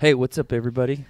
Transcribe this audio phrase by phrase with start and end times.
[0.00, 1.04] Hey, what's up, everybody?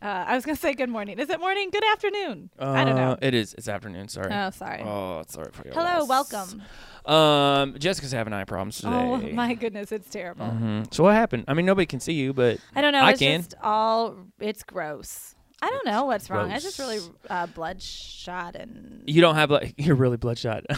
[0.00, 1.18] Uh, I was gonna say good morning.
[1.18, 1.68] Is it morning?
[1.72, 2.50] Good afternoon.
[2.60, 3.12] I don't know.
[3.12, 3.54] Uh, It is.
[3.54, 4.06] It's afternoon.
[4.06, 4.32] Sorry.
[4.32, 4.82] Oh, sorry.
[4.82, 5.68] Oh, sorry for.
[5.68, 6.62] Hello, welcome.
[7.06, 8.90] Um, Jessica's having eye problems today.
[8.92, 10.46] Oh my goodness, it's terrible.
[10.46, 10.94] Mhm.
[10.94, 11.46] So what happened?
[11.48, 13.00] I mean, nobody can see you, but I don't know.
[13.00, 13.40] I it's can.
[13.40, 14.16] just all.
[14.38, 15.34] It's gross.
[15.60, 16.52] I don't know what's wrong.
[16.52, 19.02] I just really uh, bloodshot and.
[19.08, 20.64] you don't have like you're really bloodshot.
[20.70, 20.76] I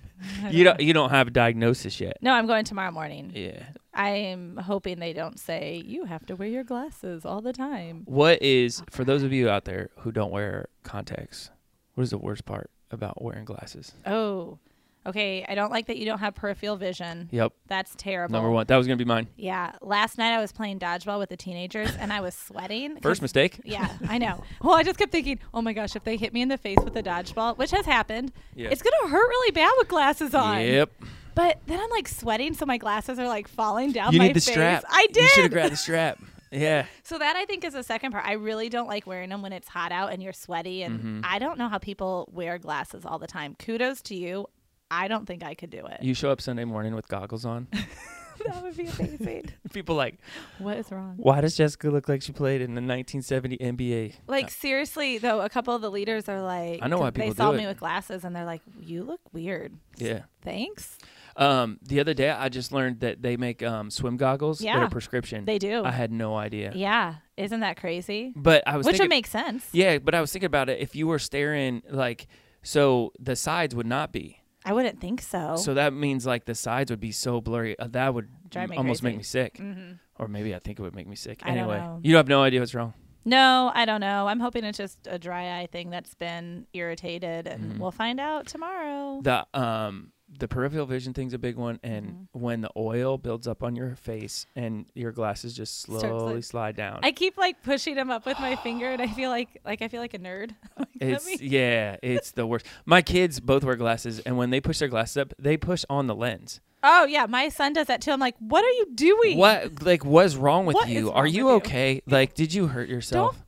[0.50, 0.80] you don't.
[0.80, 2.16] You don't have a diagnosis yet.
[2.20, 3.30] No, I'm going tomorrow morning.
[3.32, 3.62] Yeah.
[3.94, 8.02] I'm hoping they don't say you have to wear your glasses all the time.
[8.06, 11.50] What is for those of you out there who don't wear contacts?
[11.94, 13.92] What is the worst part about wearing glasses?
[14.04, 14.58] Oh,
[15.06, 15.44] okay.
[15.48, 17.28] I don't like that you don't have peripheral vision.
[17.30, 17.52] Yep.
[17.68, 18.32] That's terrible.
[18.32, 18.66] Number one.
[18.66, 19.28] That was gonna be mine.
[19.36, 19.72] Yeah.
[19.80, 22.96] Last night I was playing dodgeball with the teenagers and I was sweating.
[23.02, 23.60] First mistake.
[23.64, 24.42] Yeah, I know.
[24.60, 26.78] Well, I just kept thinking, oh my gosh, if they hit me in the face
[26.82, 28.70] with a dodgeball, which has happened, Yeah.
[28.72, 30.60] it's gonna hurt really bad with glasses on.
[30.62, 30.90] Yep.
[31.34, 34.36] But then I'm like sweating, so my glasses are like falling down You my need
[34.36, 34.52] the face.
[34.54, 34.84] strap.
[34.88, 35.22] I did.
[35.22, 36.18] You should have grabbed the strap.
[36.52, 36.86] Yeah.
[37.02, 38.24] so that I think is the second part.
[38.24, 41.20] I really don't like wearing them when it's hot out and you're sweaty, and Mm-hmm.
[41.24, 43.56] I don't know how people wear glasses all the time.
[43.58, 44.46] Kudos to you.
[44.88, 46.00] I don't think I could do it.
[46.00, 47.66] You show up Sunday morning with goggles on.
[48.46, 49.50] that would be amazing.
[49.72, 50.18] People like,
[50.58, 51.14] what is wrong?
[51.16, 54.14] why does Jessica look like she played in the 1970 NBA?
[54.28, 57.34] Like seriously though, a couple of the leaders are like, I know why 'cause they
[57.34, 57.66] saw me it.
[57.66, 60.22] with glasses, and they're like, "You look weird." Yeah.
[60.42, 60.98] Thanks.
[61.36, 64.78] Um, the other day, I just learned that they make um, swim goggles that Yeah.
[64.78, 65.44] are prescription.
[65.44, 65.84] They do.
[65.84, 66.72] I had no idea.
[66.74, 68.32] Yeah, isn't that crazy?
[68.36, 69.68] But I was Which thinking, would make sense.
[69.72, 70.78] yeah, but I was thinking about it.
[70.80, 72.28] If you were staring like,
[72.62, 74.38] so the sides would not be.
[74.64, 75.56] I wouldn't think so.
[75.56, 77.78] So that means like the sides would be so blurry.
[77.78, 78.28] Uh, that would
[78.76, 79.58] almost make me sick.
[79.58, 81.40] hmm Or maybe I think it would make me sick.
[81.42, 82.00] I don't anyway, know.
[82.02, 82.94] you have no idea what's wrong.
[83.26, 84.26] No, I don't know.
[84.28, 87.78] I'm hoping it's just a dry eye thing that's been irritated, and Mhm.
[87.78, 89.20] we'll find out tomorrow.
[89.22, 92.40] The um the peripheral vision thing's a big one, and Mm-hmm.
[92.40, 96.76] when the oil builds up on your face and your glasses just slowly like- slide
[96.76, 97.00] down.
[97.02, 99.88] I keep like pushing them up with my finger, and I feel like like I
[99.88, 100.50] feel like a nerd.
[100.78, 102.66] Like, It's yeah, it's the worst.
[102.86, 106.06] My kids both wear glasses, and when they push their glasses up, they push on
[106.06, 106.60] the lens.
[106.82, 108.10] oh yeah, my son does that too.
[108.12, 109.36] I'm like, what are you doing?
[109.38, 111.10] What like what's wrong with What you?
[111.12, 111.56] Are you with you?
[111.56, 112.02] okay?
[112.06, 113.34] Like, did you hurt yourself?
[113.34, 113.43] Don't?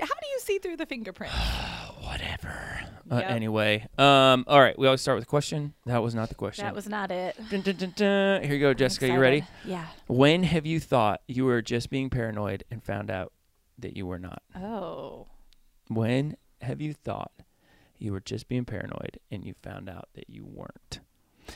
[0.00, 1.32] How do you see through the fingerprint?
[2.02, 2.80] Whatever.
[3.10, 3.30] Uh, Yep.
[3.30, 4.78] Anyway, um, all right.
[4.78, 5.72] We always start with a question.
[5.86, 6.66] That was not the question.
[6.66, 7.36] that was not it.
[7.50, 8.42] Dun, dun, dun, dun.
[8.42, 9.06] Here you go, Jessica.
[9.08, 9.38] You ready?
[9.38, 9.70] excited.
[9.70, 9.86] Yeah.
[10.08, 13.32] When have you thought you were just being paranoid and found out
[13.78, 14.42] that you were not?
[14.54, 15.26] Oh.
[15.88, 17.32] When have you thought
[17.96, 21.00] you were just being paranoid and you found out that you weren't?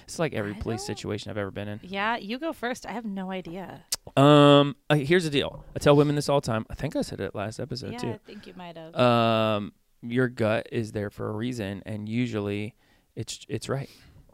[0.05, 1.81] It's like every I police don't- situation I've ever been in.
[1.83, 2.87] Yeah, you go first.
[2.87, 3.85] I have no idea.
[4.17, 5.65] Um, uh, here's the deal.
[5.75, 6.67] I tell women this all the time.
[6.69, 8.11] I think I said it last episode yeah, too.
[8.11, 8.95] I think you might have.
[8.95, 12.75] Um, your gut is there for a reason, and usually,
[13.15, 13.89] it's it's right.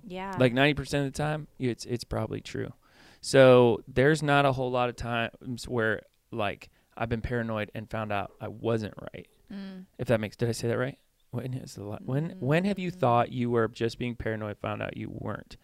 [0.06, 0.34] yeah.
[0.38, 2.72] Like ninety percent of the time, it's it's probably true.
[3.20, 6.02] So there's not a whole lot of times where
[6.32, 9.28] like I've been paranoid and found out I wasn't right.
[9.52, 9.84] Mm.
[9.98, 10.98] If that makes did I say that right?
[11.30, 14.82] When is the la- when when have you thought you were just being paranoid, found
[14.82, 15.56] out you weren't?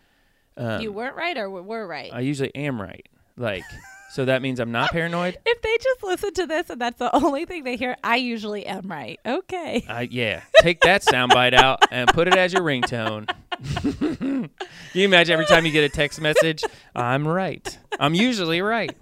[0.56, 2.10] Um, you weren't right or were right?
[2.12, 3.08] I usually am right.
[3.36, 3.64] Like,
[4.10, 5.38] so that means I'm not paranoid.
[5.44, 8.64] if they just listen to this and that's the only thing they hear, I usually
[8.66, 9.18] am right.
[9.26, 9.84] Okay.
[9.88, 10.42] I yeah.
[10.60, 13.28] Take that soundbite out and put it as your ringtone.
[14.94, 16.62] you imagine every time you get a text message,
[16.94, 17.76] I'm right.
[17.98, 18.94] I'm usually right.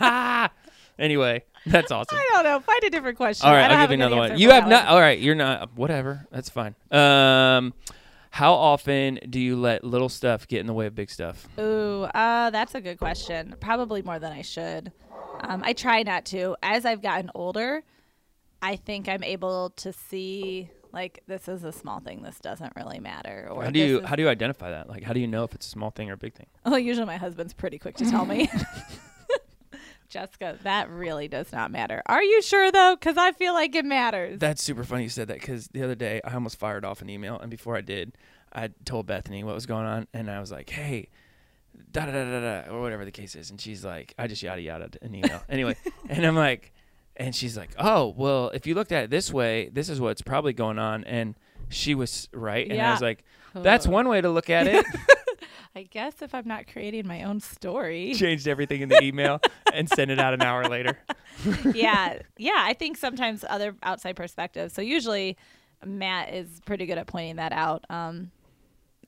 [0.98, 2.18] anyway, that's awesome.
[2.18, 2.60] I don't know.
[2.60, 3.48] Find a different question.
[3.48, 4.38] All right, I right, don't I'll have give you another one.
[4.38, 4.86] You have not.
[4.88, 5.76] All right, you're not.
[5.76, 6.26] Whatever.
[6.30, 6.74] That's fine.
[6.90, 7.74] Um,
[8.30, 11.48] how often do you let little stuff get in the way of big stuff?
[11.58, 13.54] Ooh, uh, that's a good question.
[13.60, 14.92] Probably more than I should.
[15.40, 16.56] Um, I try not to.
[16.62, 17.82] As I've gotten older,
[18.62, 22.22] I think I'm able to see like this is a small thing.
[22.22, 23.48] This doesn't really matter.
[23.50, 24.88] Or How do you how do you identify that?
[24.88, 26.46] Like, how do you know if it's a small thing or a big thing?
[26.64, 28.50] Well, usually my husband's pretty quick to tell me.
[30.10, 32.02] Jessica, that really does not matter.
[32.06, 32.96] Are you sure though?
[32.98, 34.38] Because I feel like it matters.
[34.38, 37.08] That's super funny you said that because the other day I almost fired off an
[37.08, 38.18] email, and before I did,
[38.52, 41.08] I told Bethany what was going on, and I was like, "Hey,
[41.92, 44.42] da da da da da," or whatever the case is, and she's like, "I just
[44.42, 45.76] yada yada an email." anyway,
[46.08, 46.72] and I'm like,
[47.16, 50.22] and she's like, "Oh, well, if you looked at it this way, this is what's
[50.22, 51.36] probably going on," and
[51.68, 53.24] she was right, and I was like,
[53.54, 54.84] "That's one way to look at it."
[55.74, 58.12] I guess if I'm not creating my own story.
[58.16, 59.40] Changed everything in the email
[59.72, 60.98] and sent it out an hour later.
[61.74, 62.18] yeah.
[62.36, 62.56] Yeah.
[62.56, 64.72] I think sometimes other outside perspectives.
[64.74, 65.36] So usually
[65.84, 67.84] Matt is pretty good at pointing that out.
[67.88, 68.30] Um,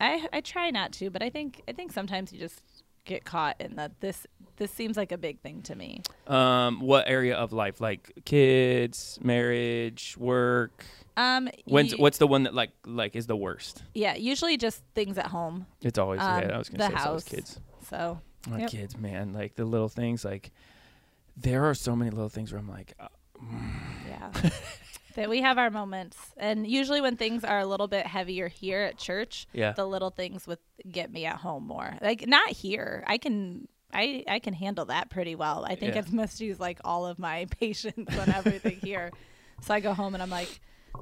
[0.00, 2.62] I I try not to, but I think I think sometimes you just
[3.04, 4.26] get caught in that this
[4.56, 6.02] this seems like a big thing to me.
[6.26, 7.80] Um, what area of life?
[7.80, 10.84] Like kids, marriage, work.
[11.16, 13.82] Um, When's y- what's the one that like like is the worst?
[13.94, 15.66] yeah, usually just things at home.
[15.82, 16.54] It's always Um, yeah.
[16.54, 17.28] I was the gonna say it's always house.
[17.34, 17.60] kids.
[17.88, 18.70] So My Yep.
[18.70, 20.24] kids, man, like the little things.
[20.24, 20.52] Like
[21.36, 23.08] there are so many little things where I'm like, uh,
[24.08, 24.30] yeah.
[25.14, 28.82] that we have our moments, and usually when things are a little bit heavier here
[28.82, 30.58] at church, yeah, the little things would
[30.90, 31.96] get me at home more.
[32.00, 33.04] Like not here.
[33.06, 35.64] I can I I can handle that pretty well.
[35.68, 36.02] I think Yeah.
[36.12, 39.10] must use like all of my patience and everything here.
[39.62, 40.60] So I go home and I'm like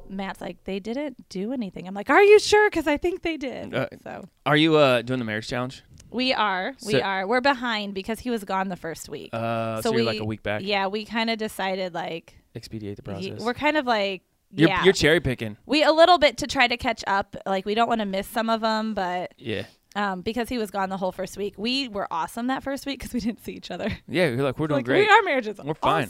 [0.08, 1.86] Matt's like they didn't do anything.
[1.88, 5.02] I'm like, "Are you sure cuz I think they did." Uh, so Are you uh
[5.02, 5.82] doing the marriage challenge?
[6.12, 6.74] We are.
[6.86, 7.26] We So- are.
[7.26, 9.30] We're behind because he was gone the first week.
[9.32, 10.62] Uh, so, you're like a week back.
[10.64, 13.44] Yeah, we kind of decided like Expedite the he- process.
[13.44, 14.22] we're kind of like
[14.52, 14.82] you're, yeah.
[14.84, 15.56] you're cherry picking.
[15.66, 17.36] we a little bit to try to catch up.
[17.46, 19.62] Like we don't want to miss some of them, but Yeah,
[19.94, 21.54] um, because he was gone the whole first week.
[21.56, 23.88] We were awesome that first week because we didn't see each other.
[24.08, 24.26] yeah.
[24.28, 25.06] You're like we're doing like, great.
[25.08, 26.08] We, our marriage is We're fine.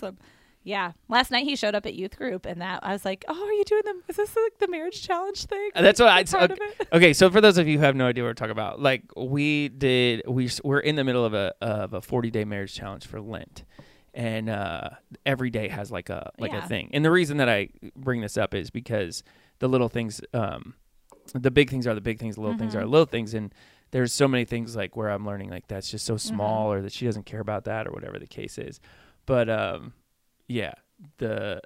[0.62, 0.92] Yeah.
[1.08, 3.52] Last night he showed up at youth group, and that I was like, "Oh, are
[3.52, 3.94] you doing the?
[4.08, 6.44] Is this like the marriage challenge thing?" Uh, That's what I.
[6.44, 6.56] Okay,
[6.92, 9.04] okay, so for those of you who have no idea what we're talking about, like
[9.16, 13.06] we did, we we're in the middle of a of a 40 day marriage challenge
[13.06, 13.64] for Lent,
[14.12, 14.90] and uh,
[15.24, 16.64] every day has like a like Yeah.
[16.64, 16.90] a thing.
[16.92, 19.22] And the reason that I bring this up is because
[19.60, 20.74] the little things, um,
[21.34, 23.54] the big things are the big things, the little things are little things, and
[23.92, 26.34] there's so many things like where I'm learning like that's just so Mm-hmm.
[26.34, 28.78] small, or that she doesn't care about that, or whatever the case is.
[29.26, 29.92] But um,
[30.50, 30.73] yeah,
[31.19, 31.61] the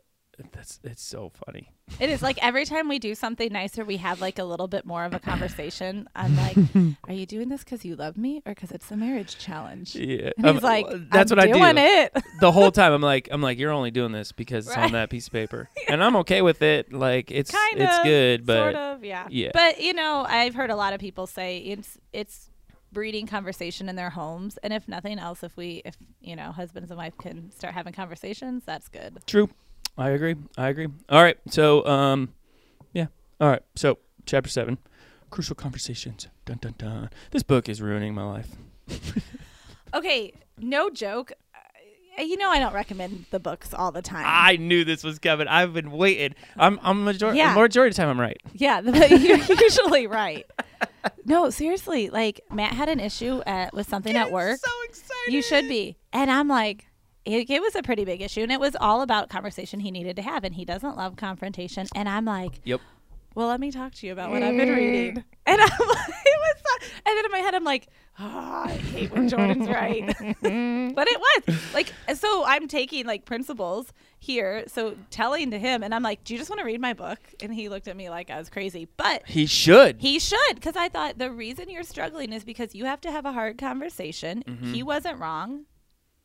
[0.52, 1.70] that's it's so funny.
[2.00, 4.84] It is like every time we do something nicer, we have like a little bit
[4.84, 6.08] more of a conversation.
[6.16, 6.56] I'm like,
[7.08, 10.30] "Are you doing this because you love me, or because it's the marriage challenge?" Yeah,
[10.36, 11.58] And Um, he's like, that's I'm what I do.
[11.58, 12.16] doing it.
[12.40, 15.08] the whole time I'm like I'm like you're only doing this because it's on that
[15.08, 18.56] piece of paper and I'm okay with it like it's kind it's of, good but
[18.56, 19.28] sort of, yeah.
[19.30, 19.50] yeah.
[19.54, 22.50] But you know, I've heard a lot of people say it's it's
[22.94, 26.90] breeding conversation in their homes, and if nothing else, if we, if you know, husbands
[26.90, 29.18] and wife can start having conversations, that's good.
[29.26, 29.50] true.
[29.98, 30.36] I agree.
[30.56, 30.88] I agree.
[31.08, 31.36] All right.
[31.48, 32.32] So um
[32.94, 33.06] yeah.
[33.40, 33.62] All right.
[33.76, 34.78] So chapter 7
[35.30, 36.28] crucial conversations.
[36.46, 37.10] Dun dun dun.
[37.32, 38.48] This book is ruining my life.
[39.94, 41.30] Okay, no joke.
[42.18, 44.24] You know, I don't recommend the books all the time.
[44.26, 47.54] I knew this was coming I've been waiting I'm I'm majority Yeah.
[47.54, 50.44] majority of the time I'm right Yeah, you're usually right.
[51.24, 54.58] No, seriously, like Matt had an issue at, with something at work.
[54.64, 55.96] so excited You should be.
[56.12, 56.86] And I'm like,
[57.24, 60.16] it, it was a pretty big issue, and it was all about conversation he needed
[60.16, 61.86] to have, and he doesn't love confrontation.
[61.94, 62.80] And I'm like, Yep
[63.34, 65.24] well, let me talk to you about what I've been reading.
[65.46, 67.88] And I'm like, it was, so- and then in my head, I'm like,
[68.18, 70.06] oh, I hate when Jordan's right.
[70.18, 74.64] but it was like, so I'm taking like principles here.
[74.68, 77.18] So telling to him, and I'm like, do you just want to read my book?
[77.42, 80.76] And he looked at me like I was crazy, but he should he should, because
[80.76, 84.44] I thought the reason you're struggling is because you have to have a hard conversation.
[84.48, 84.72] Mm-hmm.
[84.72, 85.66] He wasn't wrong,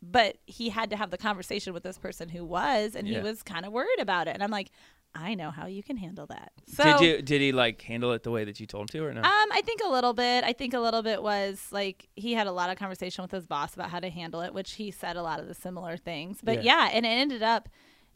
[0.01, 3.17] but he had to have the conversation with this person who was, and Yeah.
[3.17, 4.33] he was kind of worried about it.
[4.33, 4.71] And I'm like,
[5.15, 6.51] I know how you can handle that.
[6.67, 9.05] So, did you did he like handle it the way that you told him to
[9.05, 10.43] or no um, I think a little bit.
[10.43, 13.47] I think a little bit was like he had a lot of conversation with his
[13.47, 16.39] boss about how to handle it, which he said a lot of the similar things.
[16.43, 16.89] But Yeah.
[16.89, 17.69] yeah, and it ended up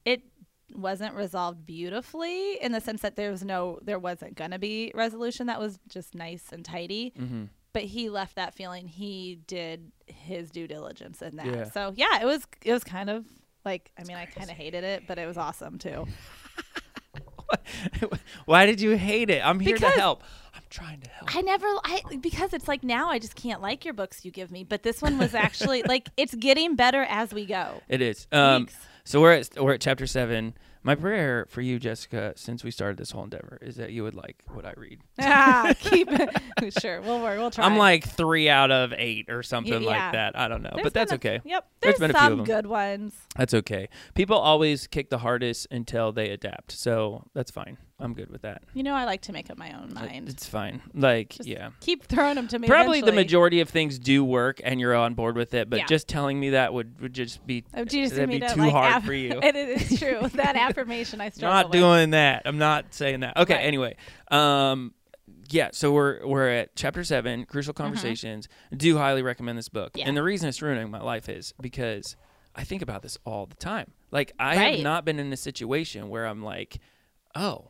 [0.05, 0.21] it
[0.75, 5.47] wasn't resolved beautifully in the sense that there was no there wasn't gonna be resolution
[5.47, 7.11] that was just nice and tidy.
[7.17, 7.45] mm-hmm.
[7.73, 11.47] But he left that feeling he did his due diligence in that.
[11.47, 11.63] Yeah.
[11.71, 13.25] So yeah, it was it was kind of
[13.65, 16.05] like I mean I kind of hated it, but it was awesome too.
[18.45, 21.67] why did you hate it I'm here to help I'm trying to help I never,
[21.83, 24.83] I because it's like now I just can't like your books you give me, but
[24.83, 27.81] this one was actually like it's getting better as we go.
[27.87, 28.27] It is.
[28.31, 28.67] Um,
[29.03, 30.53] so we're at we're at chapter seven.
[30.85, 34.15] My prayer for you, Jessica, since we started this whole endeavor, is that you would
[34.15, 34.99] like what I read.
[35.21, 36.29] ah, keep it.
[36.81, 37.39] sure we'll work.
[37.39, 37.65] We'll try.
[37.65, 39.89] I'm like three out of eight or something yeah.
[39.89, 40.37] like that.
[40.37, 41.39] I don't know, There's but that's a- okay.
[41.45, 43.15] Yep, There's there's, been a few some good ones.
[43.37, 43.87] That's okay.
[44.13, 47.77] People always kick the hardest until they adapt, so that's fine.
[47.99, 48.63] I'm good with that.
[48.73, 50.27] You know, I like to make up my own mind.
[50.27, 50.81] It's fine.
[50.93, 51.69] Like, Just yeah.
[51.79, 52.67] Keep throwing them to me.
[52.67, 55.69] Probably the majority of things do work, and you're on board with it.
[55.69, 55.85] But Yeah.
[55.85, 58.71] just telling me that would, would just be Oh, geez, that'd be to, too like,
[58.71, 59.39] hard aff- for you.
[59.39, 60.19] And it is true.
[60.33, 61.73] that affirmation I struggle not with.
[61.73, 62.41] doing that.
[62.45, 63.37] I'm not saying that.
[63.37, 63.53] Okay.
[63.53, 63.63] Right.
[63.63, 63.95] Anyway,
[64.31, 64.93] um,
[65.49, 65.69] yeah.
[65.71, 68.49] So we're we're at chapter seven, crucial conversations.
[68.75, 69.91] Do highly recommend this book.
[69.93, 69.99] Mm-hmm.
[69.99, 70.07] Yeah.
[70.07, 72.15] And the reason it's ruining my life is because
[72.55, 73.91] I think about this all the time.
[74.11, 76.79] Like I have not been in a situation where I'm like,
[77.35, 77.69] oh,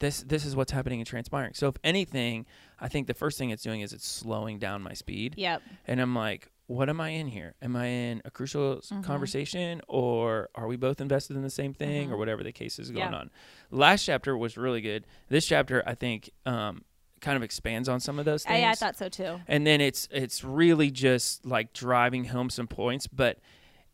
[0.00, 1.54] this this is what's happening and transpiring.
[1.54, 2.46] So if anything,
[2.78, 5.34] I think the first thing it's doing is it's slowing down my speed.
[5.36, 5.62] Yep.
[5.86, 7.54] And I'm like, what am I in here?
[7.62, 11.72] Am I in a crucial s conversation or are we both invested in the same
[11.74, 13.18] thing or whatever the case is going Yeah.
[13.18, 13.30] on?
[13.70, 15.06] Last chapter was really good.
[15.28, 16.84] This chapter, I think, um,
[17.20, 18.62] kind of expands on some of those things.
[18.64, 19.40] I, I thought so too.
[19.48, 23.08] and then it's it's really just like driving home some points.
[23.08, 23.38] But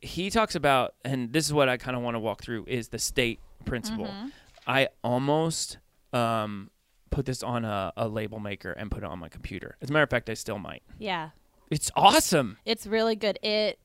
[0.01, 2.89] he talks about, and this is what I kind of want to walk through, is
[2.89, 4.05] the state principle.
[4.07, 4.29] Mm-hmm.
[4.67, 5.79] I almost
[6.15, 6.71] um,
[7.11, 9.77] put this on a, a label maker and put it on my computer.
[9.83, 10.83] As a matter of fact, I still might.
[10.99, 11.31] Yeah.
[11.71, 12.59] It's awesome.
[12.65, 13.39] It's really good.
[13.43, 13.79] It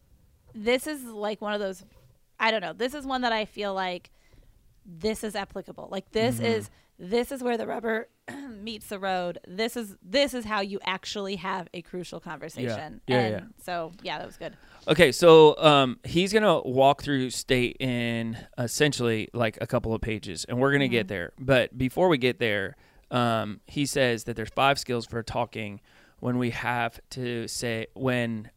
[0.53, 1.83] this is like one of those
[2.39, 2.73] I don't know.
[2.73, 4.09] This is one that I feel like
[4.85, 5.89] this is applicable.
[5.91, 6.45] Like this Mm-hmm.
[6.45, 6.69] is
[7.01, 8.09] this is where the rubber
[8.49, 9.39] meets the road.
[9.47, 13.01] This is this is how you actually have a crucial conversation.
[13.07, 13.63] Yeah, and yeah.
[13.63, 14.57] so yeah, that was good.
[14.89, 20.45] Okay, so um, he's gonna walk through state in essentially like a couple of pages,
[20.45, 21.31] and we're gonna get there.
[21.37, 22.75] But before we get there,
[23.11, 25.79] um, he says that there's five skills for talking
[26.19, 28.49] when we have to say when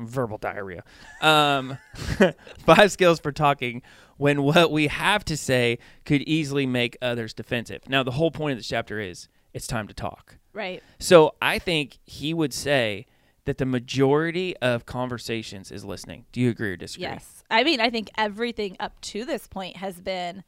[0.00, 0.84] verbal diarrhea.
[1.22, 1.78] Um,
[2.66, 3.80] five skills for talking
[4.18, 7.88] when what we have to say could easily make others defensive.
[7.88, 10.36] Now, the whole point of this chapter is it's time to talk.
[10.52, 10.82] Right.
[10.98, 13.06] So I think he would say
[13.48, 16.26] that the majority of conversations is listening.
[16.32, 17.08] Do you agree or disagree?
[17.08, 17.42] Yes.
[17.50, 20.44] I mean, I think everything up to this point has been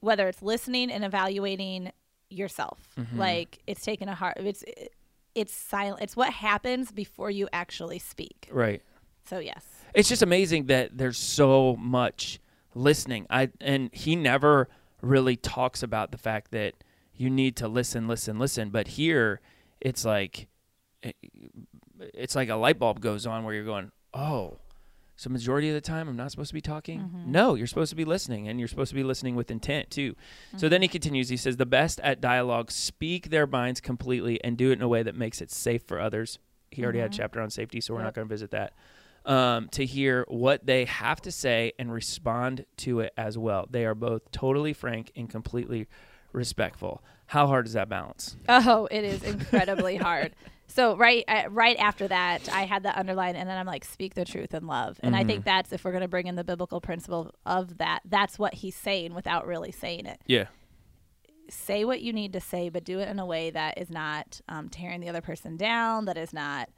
[0.00, 1.92] whether it's listening and evaluating
[2.28, 2.80] yourself.
[2.98, 3.16] Mm-hmm.
[3.16, 4.64] Like it's taken a hard it's
[5.36, 6.02] it's silent.
[6.02, 8.48] It's what happens before you actually speak.
[8.50, 8.82] Right.
[9.24, 9.64] So yes.
[9.94, 12.40] It's just amazing that there's so much
[12.74, 13.28] listening.
[13.30, 14.68] I and he never
[15.00, 16.74] really talks about the fact that
[17.14, 18.70] you need to listen, listen, listen.
[18.70, 19.40] But here,
[19.80, 20.48] it's like
[21.04, 21.16] it-
[22.14, 24.58] it's like a light bulb goes on where you're going, oh.
[25.18, 27.00] So majority of the time, I'm not supposed to be talking.
[27.00, 27.32] Mm-hmm.
[27.32, 30.14] No, you're supposed to be listening, and you're supposed to be listening with intent too.
[30.52, 30.68] So mm-hmm.
[30.68, 31.30] then he continues.
[31.30, 34.88] He says, "The best at dialogue speak their minds completely and do it in a
[34.88, 36.38] way that makes it safe for others."
[36.70, 37.22] He already had a mm-hmm.
[37.22, 38.74] chapter on safety, so we're not going to visit that.
[39.24, 43.66] Um, to hear what they have to say and respond to it as well.
[43.68, 45.88] They are both totally frank and completely
[46.32, 47.02] respectful.
[47.26, 48.36] How hard is that balance?
[48.48, 50.34] Oh, it is incredibly hard.
[50.68, 54.14] So right uh, right after that, I had that underline, and then I'm like, speak
[54.14, 54.98] the truth in love.
[55.02, 58.00] And I think that's if we're going to bring in the biblical principle of that,
[58.04, 60.20] that's what he's saying without really saying it.
[60.26, 60.46] Yeah.
[61.48, 64.40] Say what you need to say, but do it in a way that is not
[64.48, 66.68] um, tearing the other person down, that is not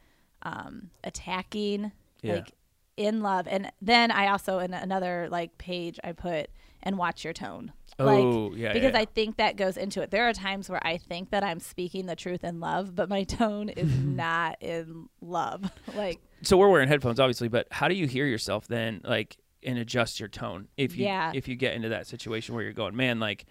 [0.43, 1.93] um, attacking,
[2.23, 2.35] Yeah.
[2.35, 2.53] like
[2.99, 3.49] in love.
[3.49, 6.51] And then I also in another like page I put
[6.83, 7.73] and watch your tone.
[8.01, 8.99] Oh, yeah, Because yeah.
[9.01, 10.11] I think that goes into it.
[10.11, 13.25] There are times where I think that I'm speaking the truth in love, but my
[13.39, 15.71] tone is not in love.
[15.95, 19.77] Like So we're wearing headphones, obviously, but how do you hear yourself then, like, and
[19.79, 21.33] adjust your tone if you Yeah.
[21.35, 23.47] if you get into that situation where you're going, man, like,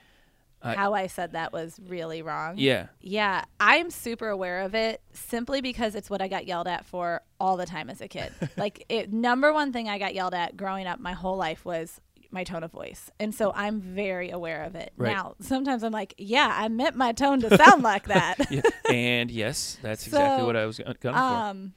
[0.61, 2.55] I- how I said that was really wrong.
[2.57, 6.85] yeah, Yeah, I'm super aware of it simply because it's what I got yelled at
[6.85, 8.31] for all the time as a kid.
[8.57, 11.99] like, it, number one thing I got yelled at growing up my whole life was
[12.31, 13.09] my tone of voice.
[13.19, 14.91] And so I'm very aware of it.
[14.97, 15.15] Right.
[15.15, 18.35] Now, sometimes I'm like, yeah, I meant my tone to sound like that.
[18.51, 18.61] yeah.
[18.89, 21.21] and yes, that's exactly what I was go- going for.
[21.21, 21.73] Um,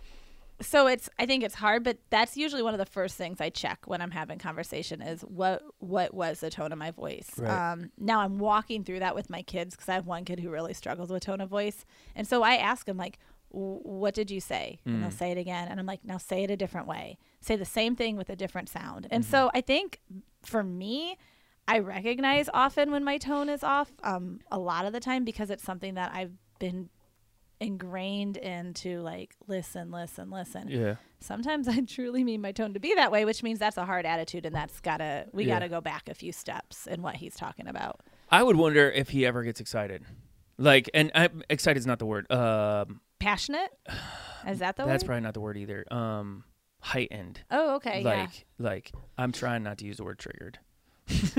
[0.62, 3.48] so it's I think it's hard, but that's usually one of the first things I
[3.48, 7.30] check when I'm having conversation is what what was the tone of my voice.
[7.38, 7.72] Right.
[7.72, 10.50] Um, now I'm walking through that with my kids because I have one kid who
[10.50, 14.30] really struggles with tone of voice, and so I ask him like, "W- "What did
[14.30, 15.00] you say?" And Mm.
[15.02, 17.18] they'll say it again, and I'm like, "Now say it a different way.
[17.40, 19.30] Say the same thing with a different sound." And Mm-hmm.
[19.30, 20.00] so I think
[20.42, 21.16] for me.
[21.68, 25.50] I recognize often when my tone is off, um, a lot of the time because
[25.50, 26.88] it's something that I've been
[27.60, 30.68] ingrained into like listen, listen, listen.
[30.68, 33.84] yeah, Sometimes I truly mean my tone to be that way, which means that's a
[33.84, 35.54] hard attitude and that's gotta we Yeah.
[35.54, 38.00] gotta go back a few steps in what he's talking about.
[38.30, 40.04] I would wonder if he ever gets excited,
[40.56, 42.30] like, and I, excited is not the word.
[42.32, 43.70] Um, Passionate?
[44.48, 44.90] Is that the word?
[44.90, 45.08] that's word?
[45.08, 45.84] probably not the word either.
[45.92, 46.44] Um,
[46.80, 48.02] heightened, oh, okay.
[48.02, 48.08] yeah.
[48.08, 50.58] like, like I'm trying not to use the word triggered.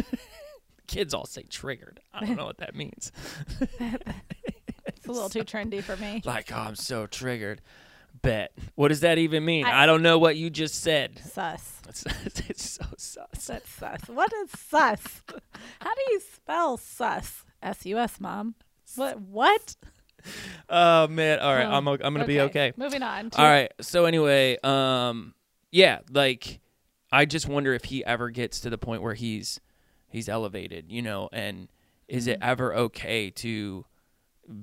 [0.88, 2.00] Kids all say triggered.
[2.14, 3.12] I don't know what that means.
[5.02, 6.22] It's a little too trendy for me.
[6.26, 7.62] like, oh, I'm so triggered.
[8.22, 8.52] Bet.
[8.76, 9.66] What does that even mean?
[9.66, 11.20] I- I, don't know what you just said.
[11.20, 11.82] Sus.
[11.90, 12.06] It's,
[12.50, 13.48] it's so sus.
[13.48, 14.02] That's sus.
[14.08, 15.22] What is sus?
[15.80, 17.46] How do you spell sus?
[17.64, 18.56] S U S, mom.
[18.96, 19.22] What?
[19.22, 19.76] What?
[20.70, 21.40] Oh man.
[21.40, 21.66] All right.
[21.66, 22.72] Oh, I'm I'm gonna be okay.
[22.78, 23.30] Moving on.
[23.32, 23.72] To All right.
[23.82, 25.34] So anyway, um,
[25.72, 26.62] yeah, like
[27.12, 29.60] I just wonder if he ever gets to the point where he's
[30.08, 31.68] he's elevated, you know, and
[32.08, 33.86] is it ever okay to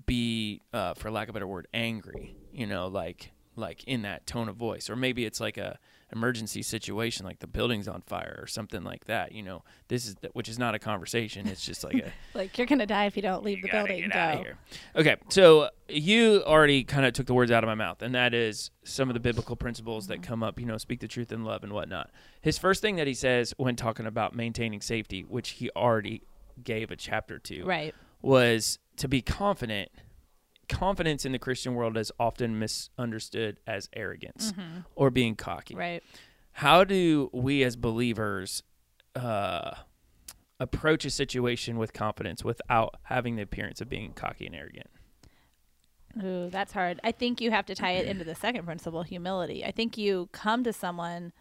[0.06, 2.36] be, uh, for lack of a better word, angry?
[2.52, 5.78] You know, like like in that tone of voice or maybe it's like a
[6.12, 10.16] emergency situation like the building's on fire or something like that you know this is
[10.32, 13.22] which is not a conversation it's just like a Like you're gonna die if you
[13.22, 14.00] don't leave the building.
[14.00, 14.18] get Go.
[14.18, 14.56] outta here.
[14.96, 18.32] Okay, so you already kind of took the words out of my mouth, and that
[18.34, 20.58] is some of the biblical principles that come up.
[20.60, 22.10] You know, speak the truth in love and whatnot.
[22.40, 26.22] His first thing that he says when talking about maintaining safety, which he already
[26.62, 27.94] gave a chapter to, Right.
[28.22, 29.90] was to be confident.
[30.68, 34.52] Confidence in the Christian world is often misunderstood as arrogance
[34.94, 35.75] or being cocky.
[35.75, 35.80] Mm-hmm.
[35.80, 36.02] Right.
[36.52, 38.62] How do we as believers
[39.14, 39.75] uh,
[40.60, 44.88] approach a situation with confidence without having the appearance of being cocky and arrogant?
[46.22, 47.00] Ooh, that's hard.
[47.04, 49.64] I think you have to tie it into the second principle, humility.
[49.64, 51.32] I think you come to someone.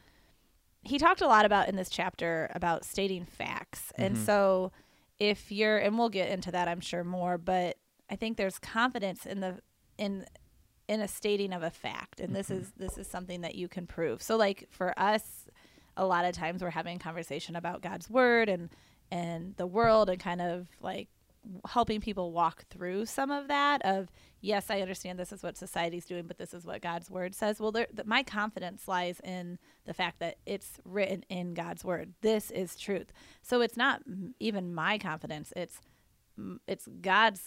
[0.83, 3.91] He talked a lot about in this chapter about stating facts.
[3.95, 4.71] And so
[5.19, 7.77] if you're and we'll get into that I'm sure more, but
[8.09, 9.59] I think there's confidence in the
[9.97, 10.25] in
[10.87, 12.61] in a stating of a fact and this mm-hmm.
[12.61, 14.21] is this is something that you can prove.
[14.21, 15.47] So like for us
[15.97, 18.69] a lot of times we're having conversation about God's word and
[19.11, 21.07] and the world and kind of like
[21.67, 24.09] helping people walk through some of that of
[24.41, 27.59] yes i understand this is what society's doing but this is what god's word says.
[27.59, 32.13] Well there, th- my confidence lies in the fact that it's written in god's word.
[32.21, 33.11] This is truth.
[33.41, 35.53] So it's not m- even my confidence.
[35.55, 35.79] It's
[36.37, 37.41] m- it's god's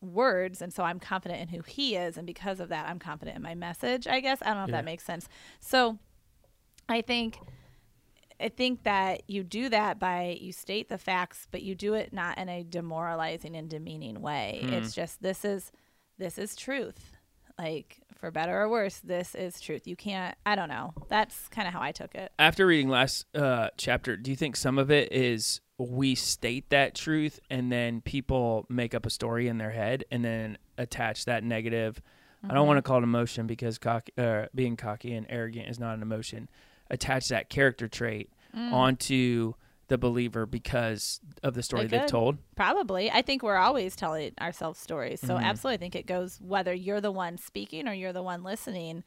[0.00, 3.36] words and so i'm confident in who he is and because of that i'm confident
[3.36, 4.76] in my message i guess i don't know if Yeah.
[4.76, 5.28] that makes sense
[5.60, 5.98] so
[6.88, 7.38] i think
[8.38, 12.12] I think that you do that by you state the facts, but you do it
[12.12, 14.60] not in a demoralizing and demeaning way.
[14.62, 14.74] Hmm.
[14.74, 15.72] It's just this is
[16.18, 17.15] this is truth.
[17.58, 19.86] Like for better or worse, this is truth.
[19.86, 20.94] You can't I don't know.
[21.08, 22.32] That's kind of how I took it.
[22.38, 26.94] After reading last uh, chapter, do you think some of it is we state that
[26.94, 31.44] truth and then people make up a story in their head and then attach that
[31.44, 32.00] negative?
[32.48, 35.80] I don't want to call it emotion because cocky, uh, being cocky and arrogant is
[35.80, 36.48] not an emotion.
[36.90, 39.54] Attach that character trait onto
[39.88, 42.38] the believer because of the story They they've told.
[42.56, 43.10] Probably.
[43.10, 45.20] I think we're always telling ourselves stories.
[45.20, 45.42] So Mhm.
[45.42, 49.04] absolutely I think it goes whether you're the one speaking or you're the one listening,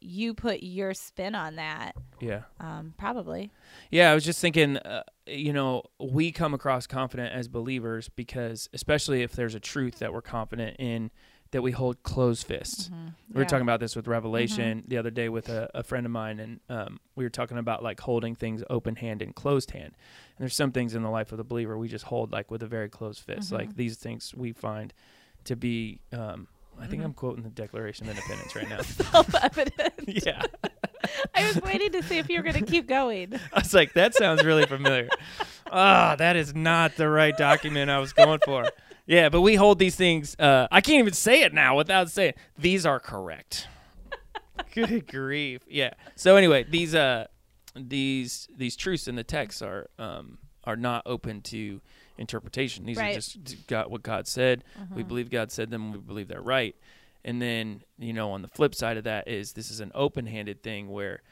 [0.00, 1.94] you put your spin on that.
[2.20, 2.42] Yeah.
[2.58, 3.50] Um, probably.
[3.90, 8.68] Yeah, I was just thinking, uh, you know, we come across confident as believers because,
[8.72, 11.10] especially if there's a truth that we're confident in,
[11.52, 12.90] that we hold closed fists.
[12.90, 13.48] We were Mm-hmm.
[13.48, 16.60] Talking about this with Revelation the other day with a, a friend of mine, and
[16.68, 19.92] um, we were talking about like holding things open hand and closed hand.
[19.94, 22.62] And there's some things in the life of the believer we just hold like with
[22.62, 23.46] a very closed fist.
[23.48, 23.56] Mm-hmm.
[23.56, 24.92] Like these things we find
[25.44, 26.00] to be.
[26.12, 26.90] Um, I Mm-hmm.
[26.90, 28.80] think I'm quoting the Declaration of Independence right now.
[28.80, 29.92] Self-evident.
[30.26, 30.42] yeah.
[31.34, 33.34] I was waiting to see if you were going to keep going.
[33.52, 35.08] I was like, that sounds really familiar.
[35.70, 38.64] Ah, that is not the right document I was going for.
[39.06, 40.36] Yeah, but we hold these things.
[40.38, 43.66] Uh, I can't even say it now without saying these are correct.
[44.74, 45.62] Good grief!
[45.68, 45.94] Yeah.
[46.14, 47.26] So anyway, these uh,
[47.74, 51.80] these these truths in the text are um are not open to
[52.18, 52.84] interpretation.
[52.86, 54.64] These are just got what God said.
[54.94, 55.92] We believe God said them.
[55.92, 56.76] We believe they're right.
[57.24, 60.62] And then you know, on the flip side of that is this is an open-handed
[60.62, 61.22] thing where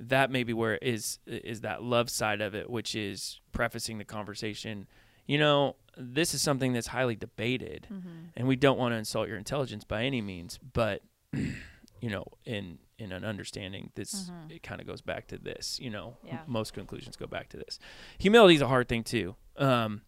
[0.00, 4.04] that may be where is is that love side of it, which is prefacing the
[4.04, 4.86] conversation.
[5.28, 8.08] You know, this is something that's highly debated, mm-hmm.
[8.36, 10.58] and we don't want to insult your intelligence by any means.
[10.72, 14.50] But you know, in in an understanding, this mm-hmm.
[14.50, 15.78] it kind of goes back to this.
[15.80, 16.40] You know, Yeah.
[16.46, 17.78] most conclusions go back to this.
[18.18, 19.36] Humility is a hard thing too.
[19.56, 20.02] Um,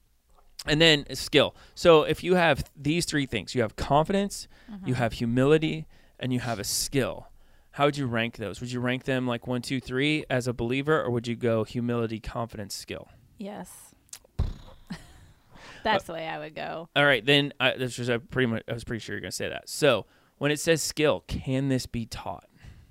[0.66, 1.54] and then skill.
[1.74, 4.92] So if you have these three things, you have confidence, you mm-hmm.
[4.94, 5.87] have humility,
[6.18, 7.28] and you have a skill.
[7.72, 8.61] How would you rank those?
[8.61, 11.64] Would you rank them like one, two, three as a believer, or would you go
[11.64, 13.09] humility, confidence, skill?
[13.38, 13.89] Yes.
[15.84, 16.88] That's uh, the way I would go.
[16.94, 18.62] All right, then I, this was a pretty much.
[18.68, 19.68] I was pretty sure you're going to say that.
[19.68, 20.06] So
[20.38, 22.48] when it says skill, can this be taught?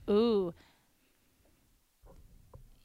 [0.10, 0.54] Ooh.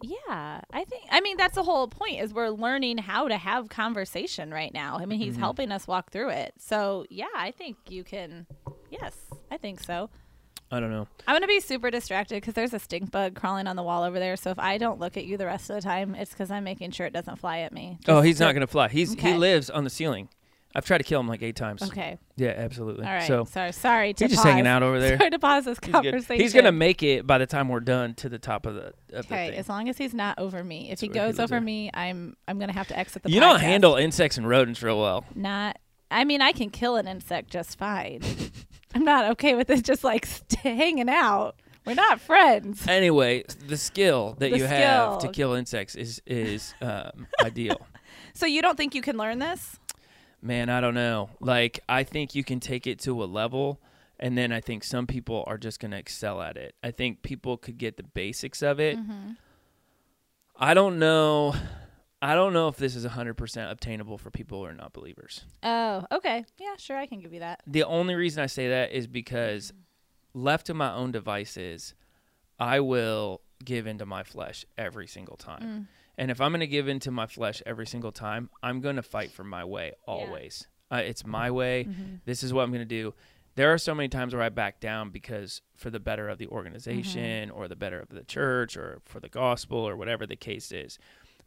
[0.03, 3.71] Yeah, I think I mean that's the whole point is we're learning how to have
[3.71, 4.99] conversation right now.
[4.99, 5.41] I mean, he's mm-hmm.
[5.41, 6.53] helping us walk through it.
[6.59, 8.47] So, yeah, I think you can
[9.01, 9.17] Yes,
[9.51, 10.11] I think so.
[10.71, 11.07] I don't know.
[11.27, 14.03] I'm going to be super distracted cuz there's a stink bug crawling on the wall
[14.03, 14.37] over there.
[14.37, 16.65] So if I don't look at you the rest of the time, it's cuz I'm
[16.65, 17.99] making sure it doesn't fly at me.
[18.09, 18.89] oh, he's to- not going to fly.
[18.89, 19.33] He's Okay.
[19.33, 20.29] he lives on the ceiling.
[20.77, 21.83] I've tried to kill him like eight times.
[21.85, 22.19] Okay.
[22.35, 23.07] Yeah, absolutely.
[23.07, 23.29] All right.
[23.29, 24.51] So sorry, sorry to he's just pause.
[24.51, 25.17] hanging out over there.
[25.19, 26.03] Sorry to pause this He's good.
[26.03, 26.43] conversation.
[26.43, 28.87] He's gonna make it by the time we're done to the top of the.
[28.87, 29.59] Of the Okay, thing.
[29.61, 30.91] as long as he's not over me.
[30.91, 33.31] If he what he goes over me, I'm I'm gonna have to exit the.
[33.31, 33.61] you don't podcast.
[33.61, 35.25] handle insects and rodents real well.
[35.37, 35.79] Not.
[36.11, 38.23] I mean, I can kill an insect just fine.
[38.95, 40.27] I'm not okay with it just like
[40.63, 41.57] hanging out.
[41.85, 42.87] We're not friends.
[42.87, 45.33] Anyway, the skill that The you have to skill.
[45.33, 47.87] kill insects is is um, ideal.
[48.37, 49.79] So you don't think you can learn this?
[50.43, 51.31] Man, I don't know.
[51.39, 53.79] Like, I think you can take it to a level
[54.19, 56.75] and then I think some people are just going to excel at it.
[56.83, 58.99] I think people could get the basics of it.
[58.99, 59.33] Mm-hmm.
[60.57, 61.55] I don't know.
[62.25, 65.45] I don't know if this is 100% obtainable for people who are not believers.
[65.63, 66.43] Oh, okay.
[66.59, 66.97] Yeah, sure.
[66.97, 67.61] I can give you that.
[67.67, 69.75] The only reason I say that is because
[70.33, 71.95] left to my own devices,
[72.59, 75.63] I will give into my flesh every single time.
[75.63, 75.87] Mm.
[76.17, 79.03] And if I'm going to give into my flesh every single time, I'm going to
[79.03, 80.67] fight for my way always.
[80.91, 81.85] Uh, it's my way.
[81.85, 82.15] Mm-hmm.
[82.25, 83.13] This is what I'm going to do.
[83.57, 86.47] There are so many times where I back down because for the better of the
[86.47, 90.73] organization or the better of the church or for the gospel or whatever the case
[90.73, 90.99] is.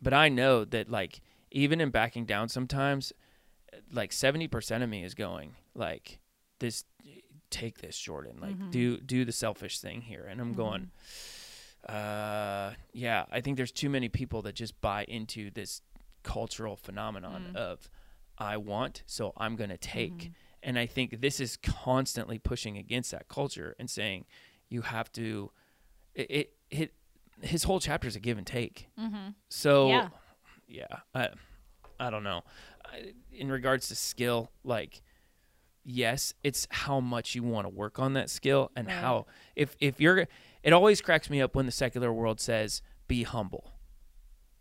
[0.02, 3.14] But I know that like even in backing down sometimes
[3.92, 6.20] like 70% of me is going like
[6.60, 6.84] this
[7.50, 8.72] take this Jordan like Mhm.
[8.72, 10.92] do do the selfish thing here and I'm going
[11.88, 15.82] uh yeah I think there's too many people that just buy into this
[16.24, 17.56] cultural phenomenon Mm.
[17.56, 17.90] of
[18.38, 20.34] I want so I'm going to take Mhm.
[20.64, 24.26] and I think this is constantly pushing against that culture and saying
[24.70, 25.52] you have to
[26.14, 26.94] it, it, it
[27.42, 29.30] his whole chapter is a give and take Mm-hmm.
[29.50, 30.10] so Yeah.
[30.68, 31.30] yeah, I
[32.00, 32.44] I don't know.
[32.86, 35.02] I, in regards to skill, like
[35.84, 38.96] yes, it's how much you want to work on that skill and Right.
[38.98, 40.28] how if if you're
[40.64, 43.72] it always cracks me up when the secular world says be humble.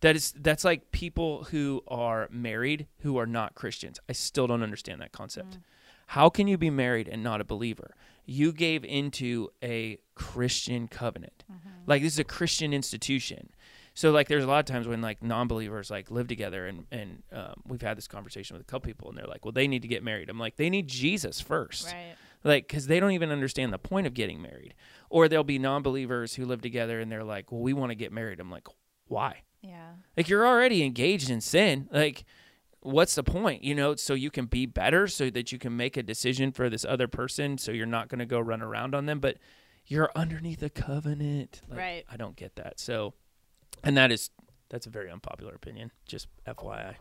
[0.01, 3.99] That is that's like people who are married who are not Christians.
[4.09, 5.59] I still don't understand that concept.
[6.07, 7.95] How can you be married and not a believer?
[8.25, 11.45] You gave into a Christian covenant.
[11.87, 13.51] Like this is a Christian institution.
[13.95, 17.23] So like there's a lot of times when like non-believers like live together and and
[17.33, 19.83] um, we've had this conversation with a couple people and they're like, well, they need
[19.83, 20.29] to get married.
[20.29, 22.15] I'm like, they need Jesus first, Right.
[22.45, 24.75] like because they don't even understand the point of getting married.
[25.09, 28.13] Or there'll be non-believers who live together and they're like, well, we want to get
[28.13, 28.41] married.
[28.41, 28.67] I'm like,
[29.07, 29.43] why?
[29.63, 29.91] Yeah.
[30.17, 31.89] Like you're already engaged in sin.
[31.93, 32.25] Like
[32.87, 33.65] what's the point?
[33.65, 36.71] You know, so you can be better so that you can make a decision for
[36.71, 39.37] this other person so you're not going to go run around on them, but
[39.87, 41.61] you're underneath a covenant.
[41.69, 42.05] Like, Right.
[42.11, 42.79] I don't get that.
[42.81, 43.15] So
[43.85, 44.31] and that is
[44.69, 46.95] that's a very unpopular opinion, just FYI.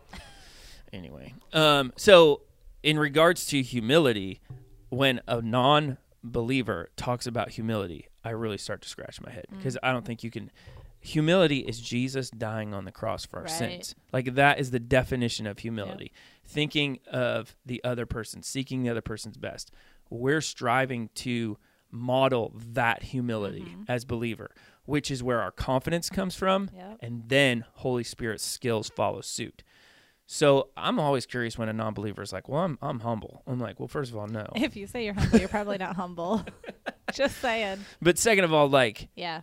[0.93, 2.41] anyway, um so
[2.83, 4.41] in regards to humility,
[4.89, 9.91] when a non-believer talks about humility, I really start to scratch my head because I
[9.91, 10.51] don't think you can
[11.05, 13.51] humility is Jesus dying on the cross for our Right.
[13.51, 13.95] sins.
[14.11, 16.11] Like that is the definition of humility.
[16.45, 19.71] Thinking of the other person, seeking the other person's best.
[20.09, 21.57] We're striving to
[21.91, 23.83] model that humility mm-hmm.
[23.87, 24.51] as believer,
[24.85, 26.97] which is where our confidence comes from Yep.
[27.01, 29.63] and then Holy Spirit skills follow suit.
[30.27, 33.79] So I'm always curious when a non-believer is like, "Well, I'm I'm humble." I'm like,
[33.79, 36.43] "Well, first of all, no." If you say you're humble, you're probably not humble.
[37.13, 37.77] Just saying.
[38.01, 39.41] But second of all, like Yeah.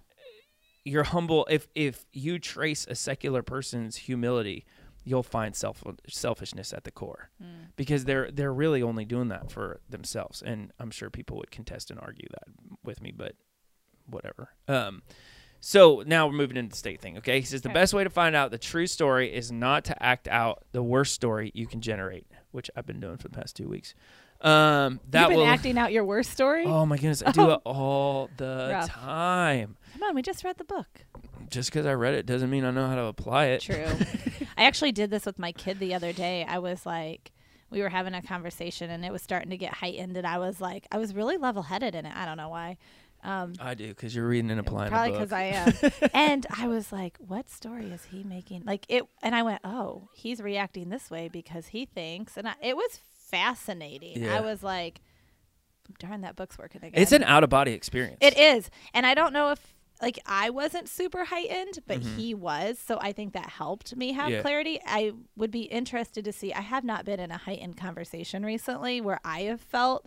[0.85, 1.47] You're humble.
[1.51, 4.65] If if you trace a secular person's humility
[5.05, 7.73] you'll find self selfishness at the core Mm.
[7.75, 10.43] because they're they're really only doing that for themselves.
[10.43, 12.45] And i'm sure people would contest and argue that
[12.85, 13.35] with me but
[14.07, 14.51] whatever.
[14.69, 15.03] Um
[15.65, 17.41] so now we're moving into the state thing okay?
[17.41, 20.27] He says the best way to find out the true story is not to act
[20.29, 23.69] out the worst story you can generate which i've been doing for the past two
[23.69, 23.95] weeks
[24.43, 26.65] um that You've been will acting out your worst story?
[26.67, 27.51] oh my goodness i do Oh.
[27.53, 28.89] it all the Rough.
[28.91, 31.05] time Come on, we just read the book.
[31.51, 33.61] just because I read it doesn't mean I know how to apply it.
[33.61, 33.85] True.
[34.57, 36.45] I actually did this with my kid the other day.
[36.49, 37.31] I was like,
[37.71, 40.61] we were having a conversation and it was starting to get heightened, and I was
[40.61, 42.17] like, I was really level headed in it.
[42.17, 42.79] I don't know why.
[43.23, 45.73] Um, I do because you're reading and applying probably because I am.
[46.15, 48.65] and I was like, what story is he making?
[48.65, 52.55] Like it, and I went, oh, he's reacting this way because he thinks, and I,
[52.61, 52.99] it was
[53.33, 54.23] fascinating.
[54.23, 54.37] Yeah.
[54.37, 55.01] I was like,
[55.99, 57.03] darn, that book's working again.
[57.03, 58.19] it's an out of body experience.
[58.21, 58.71] It is.
[58.95, 62.17] And I don't know if like I wasn't super heightened, but Mhm.
[62.17, 62.79] he was.
[62.79, 64.41] So I think that helped me have Yeah.
[64.43, 64.81] clarity.
[64.85, 66.53] I would be interested to see.
[66.53, 70.07] I have not been in a heightened conversation recently where I have felt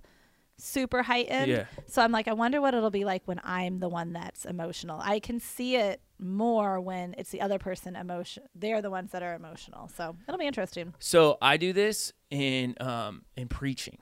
[0.58, 1.52] super heightened.
[1.52, 1.66] Yeah.
[1.88, 5.00] So I'm like, I wonder what it'll be like when I'm the one that's emotional.
[5.04, 8.44] I can see it more when it's the other person emotion.
[8.56, 9.90] They're the ones that are emotional.
[9.96, 10.94] So it'll be interesting.
[11.00, 13.98] So I do this in um in preaching.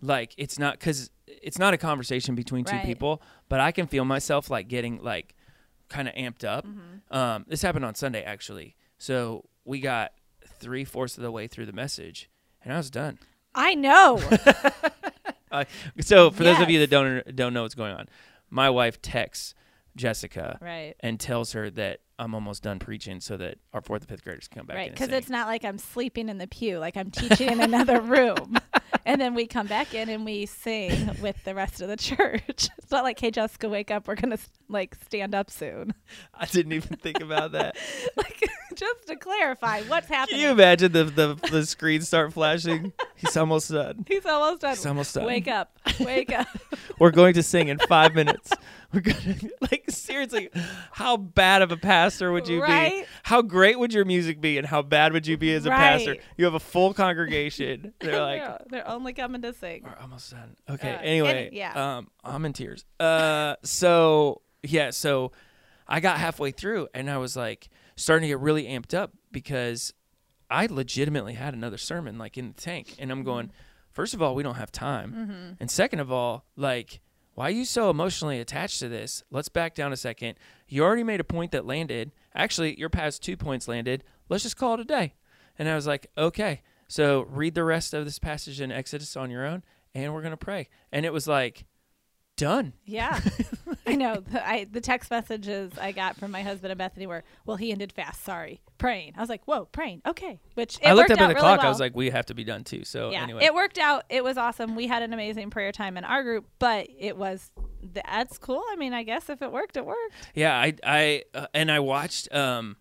[0.00, 2.84] Like it's not because it's not a conversation between two Right.
[2.84, 5.36] people, but I can feel myself like getting like
[5.88, 6.66] kind of amped up.
[6.66, 7.16] Mm-hmm.
[7.16, 8.74] Um, this happened on Sunday actually.
[8.98, 10.12] So we got
[10.58, 12.28] three fourths of the way through the message,
[12.64, 13.18] and I was done.
[13.54, 14.20] I know.
[15.52, 15.64] Uh,
[16.00, 18.08] so for those of you that don't don't know what's going on,
[18.50, 19.54] my wife texts
[19.96, 20.94] Jessica right.
[21.00, 24.48] and tells her that I'm almost done preaching, so that our fourth and fifth graders
[24.48, 24.76] can come back.
[24.76, 28.00] Right, because it's not like I'm sleeping in the pew, like I'm teaching in another
[28.00, 28.56] room.
[29.04, 32.68] And then we come back in and we sing with the rest of the church.
[32.82, 34.06] It's not like, hey, Jessica, wake up.
[34.06, 35.94] We're gonna like stand up soon.
[36.34, 37.76] I didn't even think about that.
[38.16, 38.42] like
[38.74, 40.40] just to clarify what's happening?
[40.40, 42.92] Can you imagine the, the the screen start flashing?
[43.14, 44.04] He's almost done.
[44.06, 44.74] He's almost done.
[44.74, 45.24] He's almost done.
[45.24, 45.78] Wake up.
[46.00, 46.48] Wake up.
[46.98, 48.52] We're going to sing in five minutes.
[48.92, 49.36] We're gonna
[49.70, 50.50] like seriously.
[50.90, 53.04] How bad of a pastor would you be?
[53.22, 56.16] How great would your music be, and how bad would you be as a pastor?
[56.36, 57.94] You have a full congregation.
[58.00, 59.82] They're like, they're, only coming to sing.
[59.84, 60.56] We're almost done.
[60.68, 60.94] Okay.
[60.94, 61.96] Uh, anyway, any- yeah.
[61.98, 62.84] Um, I'm in tears.
[62.98, 65.32] Uh, so yeah, so
[65.86, 69.92] I got halfway through and I was like starting to get really amped up because
[70.50, 73.50] I legitimately had another sermon like in the tank, and I'm going.
[73.92, 77.00] First of all, we don't have time, and second of all, like.
[77.34, 79.22] Why are you so emotionally attached to this?
[79.30, 80.34] Let's back down a second.
[80.68, 82.12] You already made a point that landed.
[82.34, 84.04] Actually, your past two points landed.
[84.28, 85.14] Let's just call it a day.
[85.58, 86.60] And I was like, okay.
[86.92, 89.62] So read the rest of this passage in Exodus on your own,
[89.94, 90.68] and we're gonna pray.
[90.92, 91.64] And it was like,
[92.36, 92.74] done.
[92.84, 93.18] Yeah,
[93.86, 94.16] I know.
[94.16, 97.72] The, I, the text messages I got from my husband and Bethany were, "Well, he
[97.72, 98.22] ended fast.
[98.22, 100.02] Sorry, praying." I was like, "Whoa, praying?
[100.06, 101.60] Okay." Which it I looked up at the really clock.
[101.60, 102.84] I was like, we have to be done too.
[102.84, 104.04] So yeah, anyway, it worked out.
[104.10, 104.76] It was awesome.
[104.76, 107.50] We had an amazing prayer time in our group, but it was
[107.94, 108.62] that's cool.
[108.70, 110.12] I mean, I guess if it worked, it worked.
[110.34, 112.76] yeah, I I uh, and I watched um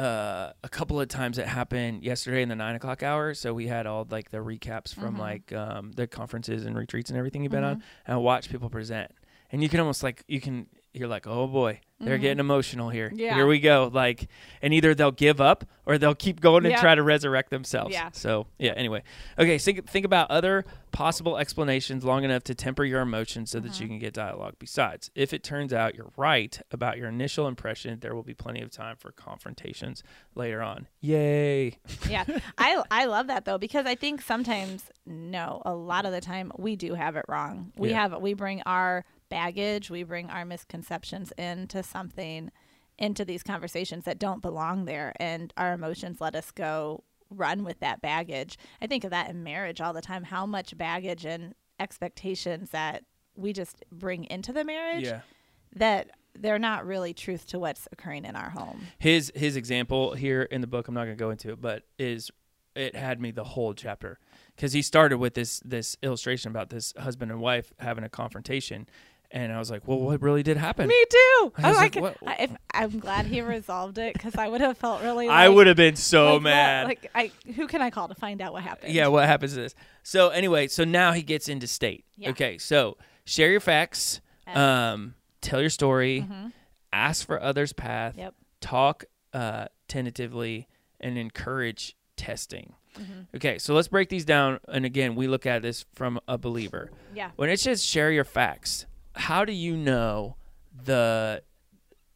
[0.00, 3.34] uh a couple of times it happened yesterday in the nine o'clock hour.
[3.34, 5.20] So we had all like the recaps from Mm-hmm.
[5.20, 8.70] like um the conferences and retreats and everything you've been on, and I watched people
[8.70, 9.10] present,
[9.52, 13.08] and you can almost like you can you're like, oh boy, they're getting emotional here.
[13.08, 13.18] Mm-hmm.
[13.18, 13.34] Yeah.
[13.34, 13.90] Here we go.
[13.92, 14.28] Like,
[14.62, 17.92] and either they'll give up or they'll keep going and try to resurrect themselves.
[17.92, 18.08] Yeah.
[18.12, 18.72] So yeah.
[18.72, 19.02] Anyway,
[19.38, 19.58] okay.
[19.58, 23.82] Think think about other possible explanations long enough to temper your emotions so that Mm-hmm.
[23.82, 24.54] you can get dialogue.
[24.58, 28.62] Besides, if it turns out you're right about your initial impression, there will be plenty
[28.62, 30.02] of time for confrontations
[30.34, 30.88] later on.
[31.00, 31.78] Yay!
[32.08, 32.24] yeah
[32.58, 36.50] i i love that though because i think sometimes no a lot of the time
[36.56, 38.02] we do have it wrong we Yeah.
[38.08, 42.50] have we bring our baggage we bring our misconceptions into something
[42.98, 47.78] into these conversations that don't belong there and our emotions let us go run with
[47.80, 48.58] that baggage.
[48.82, 53.04] I think of that in marriage all the time how much baggage and expectations that
[53.36, 55.20] we just bring into the marriage Yeah.
[55.76, 58.86] that they're not really truth to what's occurring in our home.
[58.98, 61.84] His his example here in the book i'm not going to go into it but
[61.98, 62.30] is
[62.76, 64.18] it had me the whole chapter.
[64.54, 68.88] Because he started with this this illustration about this husband and wife having a confrontation
[69.32, 71.52] and i was like well what really did happen Me too.
[71.56, 71.94] I I like.
[71.96, 75.28] like, I, if, I'm glad he resolved it because I would have felt really.
[75.28, 78.40] i would have been so like mad Like, I who can I call to find
[78.42, 78.92] out what happened?
[78.92, 82.30] yeah what happens is so anyway so now he gets into state Yeah.
[82.30, 86.26] okay so share your facts um tell your story
[86.92, 88.20] ask for others path Mm-hmm.
[88.20, 88.34] Yep.
[88.60, 90.66] talk uh tentatively
[91.00, 93.36] and encourage testing Mm-hmm.
[93.36, 96.90] okay so let's break these down and again we look at this from a believer
[97.14, 97.30] Yeah.
[97.36, 100.36] when it says share your facts how do you know
[100.84, 101.42] the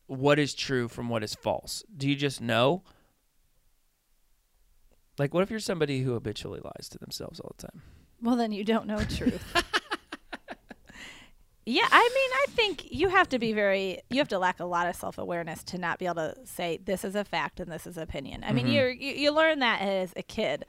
[0.07, 2.83] what is true from what is false do you just know
[5.19, 7.83] like what if you're somebody who habitually lies to themselves all the time
[8.23, 9.43] Well, then you don't know truth.
[11.67, 14.01] yeah, I mean, I think you have to be very.
[14.11, 16.79] You have to lack a lot of self awareness to not be able to say
[16.85, 18.45] this is a fact and this is opinion.
[18.45, 18.75] I mean, Mm-hmm.
[18.75, 20.67] you're, you you learn that as a kid.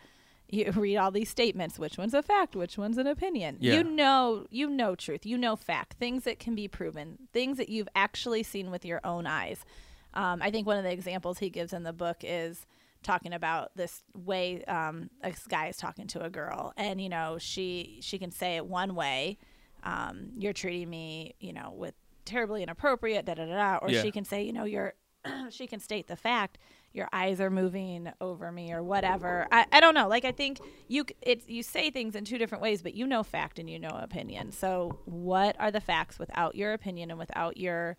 [0.49, 1.79] You read all these statements.
[1.79, 2.55] Which one's a fact?
[2.55, 3.57] Which one's an opinion?
[3.59, 3.75] Yeah.
[3.75, 5.25] You know, you know truth.
[5.25, 5.93] You know fact.
[5.93, 7.17] Things that can be proven.
[7.33, 9.65] Things that you've actually seen with your own eyes.
[10.13, 12.65] Um, I think one of the examples he gives in the book is
[13.03, 17.37] talking about this way um, this guy is talking to a girl, and you know
[17.39, 19.37] she she can say it one way,
[19.83, 23.77] um, you're treating me, you know, with terribly inappropriate, da da da, da.
[23.81, 24.01] or Yeah.
[24.01, 24.93] she can say, you know, you're
[25.49, 26.57] she can state the fact
[26.95, 29.47] your eyes are moving over me or whatever.
[29.51, 30.07] I, I don't know.
[30.07, 33.21] Like i think you it's you say things in two different ways but you know
[33.23, 34.51] fact and you know opinion.
[34.51, 37.97] So what are the facts without your opinion and without your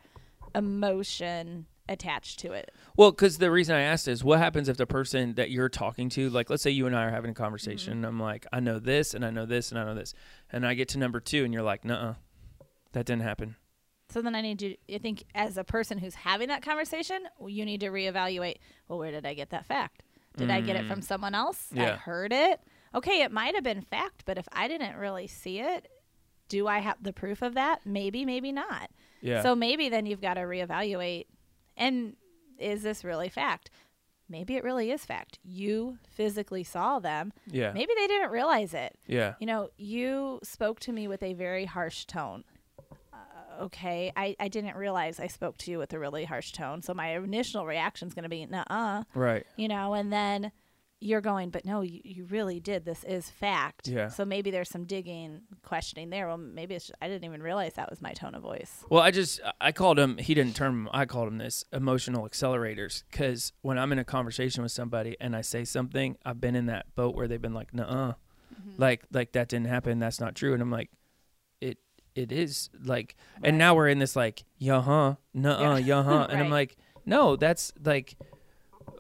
[0.54, 2.72] emotion attached to it?
[2.96, 6.08] Well, because the reason I asked is what happens if the person that you're talking
[6.10, 8.04] to, like, let's say you and I are having a conversation, Mm-hmm.
[8.04, 10.12] and I'm like, I know this, and I know this, and I know this,
[10.50, 12.14] and I get to number two, and you're like, nuh
[12.92, 13.56] that didn't happen.
[14.16, 17.64] So then i need to i think as a person who's having that conversation you
[17.66, 18.56] need to reevaluate
[18.88, 20.02] well where did i get that fact
[20.38, 21.98] did i get it from someone else i Mm.
[21.98, 22.60] Heard it
[22.94, 25.86] okay it might have been fact but if i didn't really see it
[26.48, 29.42] do i have the proof of that maybe maybe not Yeah.
[29.42, 31.26] So maybe then you've got to reevaluate
[31.76, 32.16] and
[32.58, 33.68] is this really fact?
[34.28, 35.38] Maybe it really is fact.
[35.44, 37.32] You physically saw them.
[37.46, 37.72] yeah.
[37.72, 38.96] Maybe they didn't realize it.
[39.06, 39.34] Yeah.
[39.40, 42.44] You know, you spoke to me with a very harsh tone.
[43.60, 46.82] Okay, I, I didn't realize I spoke to you with a really harsh tone.
[46.82, 49.46] So my initial reaction is going to be, nah, uh, Right.
[49.56, 50.52] you know, and then
[50.98, 52.84] you're going, but no, you, you really did.
[52.86, 53.86] This is fact.
[53.86, 54.08] Yeah.
[54.08, 56.26] So maybe there's some digging, questioning there.
[56.26, 58.82] Well, maybe it's just, I didn't even realize that was my tone of voice.
[58.88, 60.16] Well, I just I called him.
[60.16, 60.88] He didn't term.
[60.92, 65.36] I called him this emotional accelerators because when I'm in a conversation with somebody and
[65.36, 68.14] I say something, I've been in that boat where they've been like, "Nuh-uh,"
[68.78, 69.98] like like that didn't happen.
[69.98, 70.54] That's not true.
[70.54, 70.88] And I'm like,
[72.16, 73.14] it is like.
[73.42, 77.36] And now we're in this like, yeah, huh, nuh-uh, yeah, huh, and I'm like, no,
[77.36, 78.16] that's like,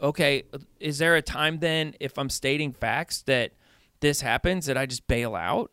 [0.00, 0.44] okay.
[0.80, 3.52] Is there a time then if I'm stating facts that
[4.00, 5.70] this happens that I just bail out?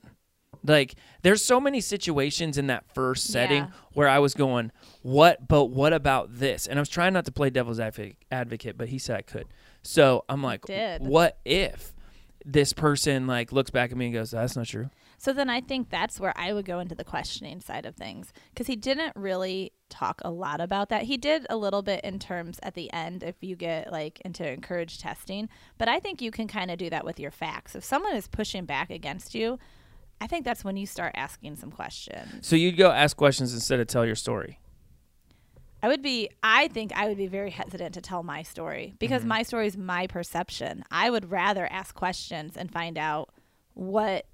[0.66, 3.72] Like there's so many situations in that first setting Yeah.
[3.94, 5.46] where I was going, what?
[5.48, 6.68] But what about this?
[6.68, 9.48] And I was trying not to play devil's advocate, but he said I could.
[9.82, 10.64] So I'm like,
[11.02, 11.94] what if
[12.46, 14.90] this person like looks back at me and goes, that's not true.
[15.24, 18.34] So then I think that's where I would go into the questioning side of things
[18.50, 21.04] because he didn't really talk a lot about that.
[21.04, 24.46] He did a little bit in terms at the end if you get like into
[24.46, 27.74] encouraged testing, but I think you can kind of do that with your facts.
[27.74, 29.60] If someone is pushing back against you,
[30.20, 32.46] I think that's when you start asking some questions.
[32.46, 34.60] So you'd go ask questions instead of tell your story.
[35.82, 39.22] I would be I think I would be very hesitant to tell my story because
[39.22, 39.30] mm-hmm.
[39.30, 40.84] my story is my perception.
[40.92, 43.30] I would rather ask questions and find out
[43.74, 44.26] what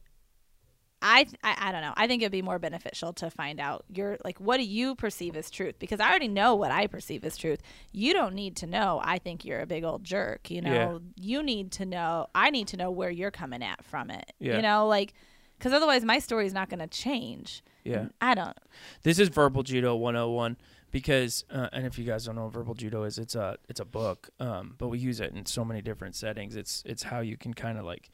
[1.02, 1.94] I, I I don't know.
[1.96, 5.36] I think it'd be more beneficial to find out your like what do you perceive
[5.36, 7.62] as truth because I already know what I perceive as truth.
[7.92, 10.74] You don't need to know I think you're a big old jerk, you know.
[10.74, 10.98] Yeah.
[11.16, 14.34] You need to know I need to know where you're coming at from it.
[14.40, 14.58] Yeah.
[14.58, 15.14] You know, like
[15.60, 17.64] cuz otherwise my story is not going to change.
[17.84, 18.08] Yeah.
[18.22, 18.58] I don't
[19.04, 20.58] This is Verbal Judo 101
[20.92, 23.80] because, uh, and if you guys don't know what Verbal Judo is, it's a it's
[23.80, 26.56] a book, um, but we use it in so many different settings.
[26.56, 28.10] It's it's how you can kind of like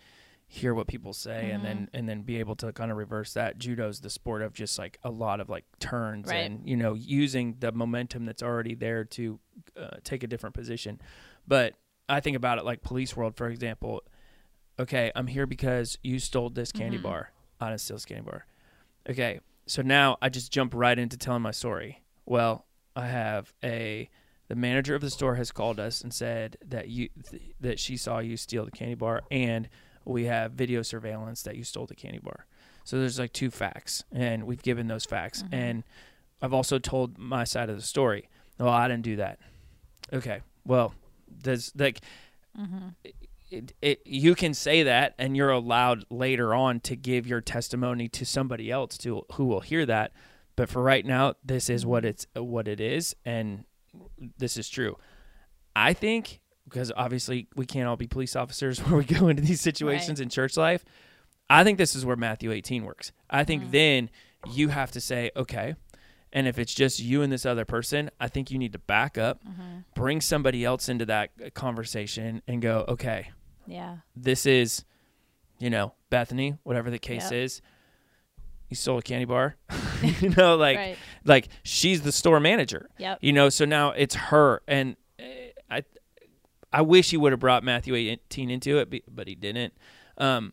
[0.48, 3.58] hear what people say and then and then be able to kind of reverse that.
[3.58, 6.46] Judo's the sport of just like a lot of like turns Right.
[6.50, 9.40] and you know using the momentum that's already there to
[9.80, 11.02] uh, take a different position.
[11.48, 11.76] But
[12.08, 14.04] I think about it like Police World, for example.
[14.80, 17.32] Okay, I'm here because you stole this candy bar.
[17.62, 18.46] I didn't steal this candy bar.
[19.10, 22.04] Okay, so now I just jump right into telling my story.
[22.26, 24.10] Well, I have a
[24.48, 27.98] the manager of the store has called us and said that you th- that she
[27.98, 29.68] saw you steal the candy bar and
[30.06, 32.46] we have video surveillance that you stole the candy bar.
[32.84, 35.54] So there's like two facts and we've given those facts mm-hmm.
[35.54, 35.84] and
[36.42, 38.30] I've also told my side of the story.
[38.60, 39.40] No, I didn't do that.
[40.14, 40.42] Okay.
[40.66, 40.94] Well,
[41.28, 42.02] there's like
[42.58, 42.90] mm-hmm.
[43.50, 48.08] it, it, you can say that and you're allowed later on to give your testimony
[48.10, 50.12] to somebody else to who will hear that
[50.56, 52.10] but for right now this is what mm-hmm.
[52.10, 53.66] it's what it is and
[54.38, 54.98] this is true
[55.76, 59.62] i think because obviously we can't all be police officers where we go into these
[59.62, 60.24] situations Right.
[60.26, 60.84] in church life
[61.50, 63.72] i think this is where matthew 18 works i think mm.
[63.72, 64.10] then
[64.52, 65.76] you have to say okay
[66.36, 69.18] and if it's just you and this other person, I think you need to back
[69.18, 69.80] up, mm-hmm.
[69.96, 73.32] bring somebody else into that uh, conversation and go, okay,
[73.66, 74.00] yeah.
[74.18, 74.84] this is,
[75.60, 77.34] you know, Bethany, whatever the case Yep.
[77.34, 77.62] is.
[78.70, 79.56] You stole a candy bar,
[80.20, 80.98] you know, like, Right.
[81.24, 83.20] like she's the store manager, Yep.
[83.22, 83.48] you know.
[83.48, 85.84] So now it's her, and eh, I,
[86.76, 89.74] I wish he would have brought Matthew 18 into it, but he didn't.
[90.18, 90.52] Um,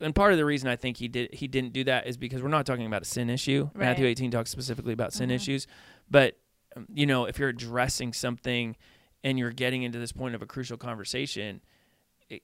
[0.00, 2.42] and part of the reason I think he did he didn't do that is because
[2.42, 3.70] we're not talking about a sin issue.
[3.74, 3.86] Right.
[3.86, 5.34] Matthew 18 talks specifically about sin Mhm.
[5.34, 5.66] issues,
[6.10, 6.36] but
[6.76, 8.76] um, you know, if you're addressing something
[9.22, 11.62] and you're getting into this point of a crucial conversation,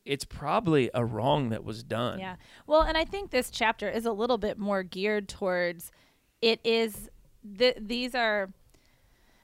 [0.05, 2.19] it's probably a wrong that was done.
[2.21, 2.37] Yeah.
[2.67, 5.91] Well, and I think this chapter is a little bit more geared towards
[6.41, 7.11] it is
[7.59, 8.51] th- these are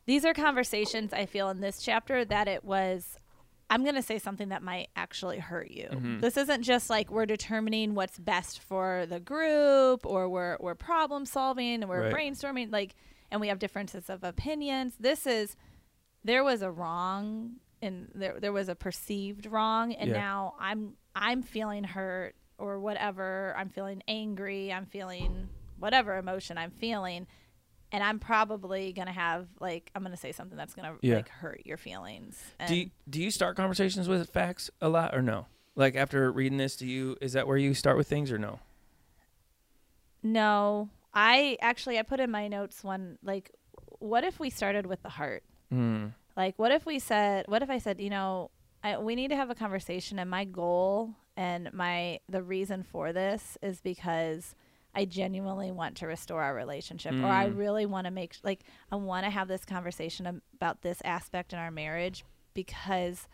[0.07, 3.19] these are conversations I feel in this chapter that it was
[3.69, 5.89] I'm going to say something that might actually hurt you.
[5.91, 6.21] Mhm.
[6.21, 11.27] This isn't just like we're determining what's best for the group or we're we're problem
[11.27, 12.15] solving and we're Right.
[12.15, 12.95] brainstorming like
[13.31, 14.95] and we have differences of opinions.
[15.01, 15.57] This is
[16.25, 20.17] there was a wrong and there there was a perceived wrong and Yeah.
[20.19, 23.53] now I'm I'm feeling hurt or whatever.
[23.59, 24.73] I'm feeling angry.
[24.73, 25.49] I'm feeling
[25.79, 27.27] whatever emotion I'm feeling
[27.97, 30.99] and I'm probably going to have like I'm going to say something that's going to
[31.01, 31.17] Yeah.
[31.17, 32.39] like hurt your feelings.
[32.59, 35.47] And Do you, do you start conversations with facts a lot or no?
[35.77, 38.61] Like after reading this, do you is that where you start with things or no?
[40.23, 43.51] no, I actually I put in my notes one like
[43.99, 45.43] what if we started with the heart?
[45.73, 46.13] Mm.
[46.37, 48.51] Like, what if we said, what if I said, you know,
[48.85, 53.13] I, we need to have a conversation, and my goal and my the reason for
[53.15, 54.55] this is because
[54.97, 57.59] I genuinely want to restore our relationship, or I Mm.
[57.59, 61.59] really want to make like I want to have this conversation about this aspect in
[61.59, 63.29] our marriage because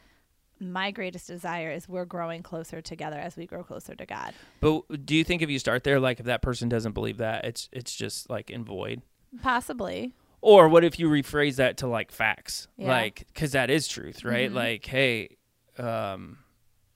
[0.61, 4.34] my greatest desire is we're growing closer together as we grow closer to God.
[4.61, 7.45] But do you think if you start there, like if that person doesn't believe that,
[7.45, 9.03] it's it's just like in void?
[9.43, 12.89] Possibly, Or what if you rephrase that to like facts, Yeah.
[12.89, 14.51] like because that is truth, right?
[14.51, 14.55] Mhm.
[14.55, 15.36] Like, hey,
[15.78, 16.39] um,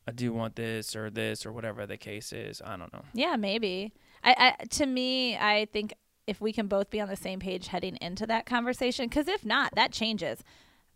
[0.09, 2.61] I do want this or this or whatever the case is.
[2.65, 3.05] I don't know.
[3.15, 3.93] Yeah, maybe.
[4.27, 5.95] I, I to me, I think
[6.27, 9.45] if we can both be on the same page heading into that conversation, because if
[9.45, 10.43] not, that changes.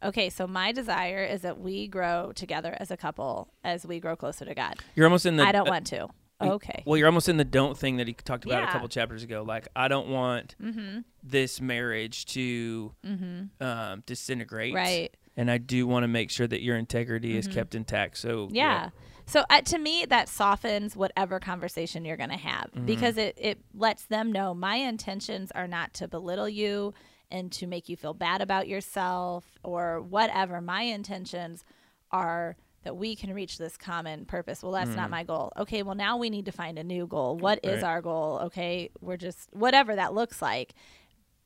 [0.03, 4.17] Okay, so my desire is that we grow together as a couple as we grow
[4.17, 4.75] closer to God.
[4.95, 5.45] You're almost in the.
[5.45, 6.09] I don't uh, want to.
[6.43, 6.83] Okay.
[6.87, 9.45] Well, you're almost in the don't thing that he talked about a couple chapters ago.
[9.47, 11.01] Like, I don't want Mm-hmm.
[11.23, 13.63] this marriage to Mm-hmm.
[13.63, 14.75] um, disintegrate.
[14.75, 15.15] Right.
[15.37, 17.55] And I do want to make sure that your integrity is Mhm.
[17.55, 18.19] kept intact.
[18.19, 18.91] So Yeah.
[19.27, 22.85] So uh, to me, that softens whatever conversation you're going to have Mhm.
[22.87, 26.93] because it, it lets them know my intentions are not to belittle you
[27.31, 30.61] and to make you feel bad about yourself or whatever.
[30.61, 31.65] My intentions
[32.11, 34.63] are that we can reach this common purpose.
[34.63, 35.11] Well, that's not Mhm.
[35.11, 35.53] my goal.
[35.59, 37.37] Okay, well, now we need to find a new goal.
[37.37, 37.89] What is Right.
[37.89, 38.39] our goal?
[38.47, 40.73] Okay, we're just whatever that looks like.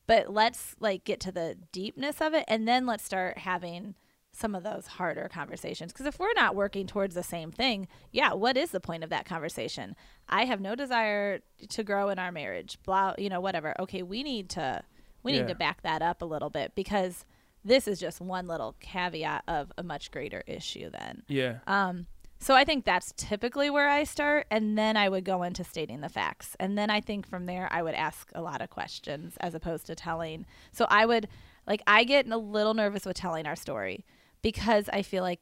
[0.06, 3.94] But let's like get to the deepness of it and then let's start having
[4.32, 8.32] some of those harder conversations because if we're not working towards the same thing yeah
[8.32, 9.94] what is the point of that conversation
[10.28, 11.38] i have no desire
[11.68, 14.82] to grow in our marriage blah you know whatever okay we need to
[15.22, 15.42] we Yeah.
[15.42, 17.24] need to back that up a little bit because
[17.64, 21.58] this is just one little caveat of a much greater issue then Yeah.
[21.68, 22.06] um,
[22.44, 26.02] so I think that's typically where I start, and then I would go into stating
[26.02, 29.38] the facts, and then I think from there I would ask a lot of questions
[29.40, 30.44] as opposed to telling.
[30.70, 31.26] So I would
[31.66, 34.04] like I get a little nervous with telling our story
[34.42, 35.40] because I feel like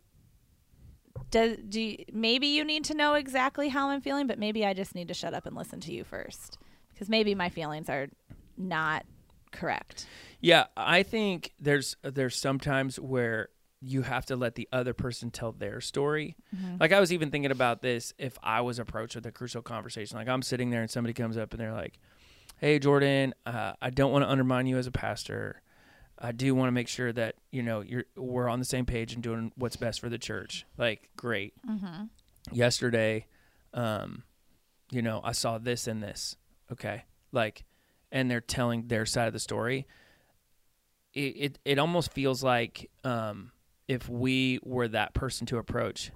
[1.32, 4.72] do, do you, maybe you need to know exactly how I'm feeling, but maybe I
[4.72, 6.57] just need to shut up and listen to you first
[6.94, 8.11] because maybe my feelings are
[8.57, 9.05] not
[9.50, 10.07] correct.
[10.40, 13.48] Yeah, I think there's there's sometimes where
[13.82, 16.36] you have to let the other person tell their story.
[16.78, 20.16] Like I was even thinking about this if I was approached with a crucial conversation.
[20.16, 21.98] Like I'm sitting there and somebody comes up and they're like,
[22.58, 25.62] "Hey Jordan, uh, I don't want to undermine you as a pastor.
[26.18, 29.14] I do want to make sure that you know you're we're on the same page
[29.14, 31.54] and doing what's best for the church." Like, great.
[31.68, 32.04] Mm-hmm.
[32.52, 33.26] Yesterday,
[33.74, 34.22] um,
[34.90, 36.36] you know, I saw this and this.
[36.70, 37.64] Okay, like,
[38.12, 39.86] and they're telling their side of the story
[41.14, 43.52] it, it, it almost feels like um,
[43.93, 46.11] if we were that person to approach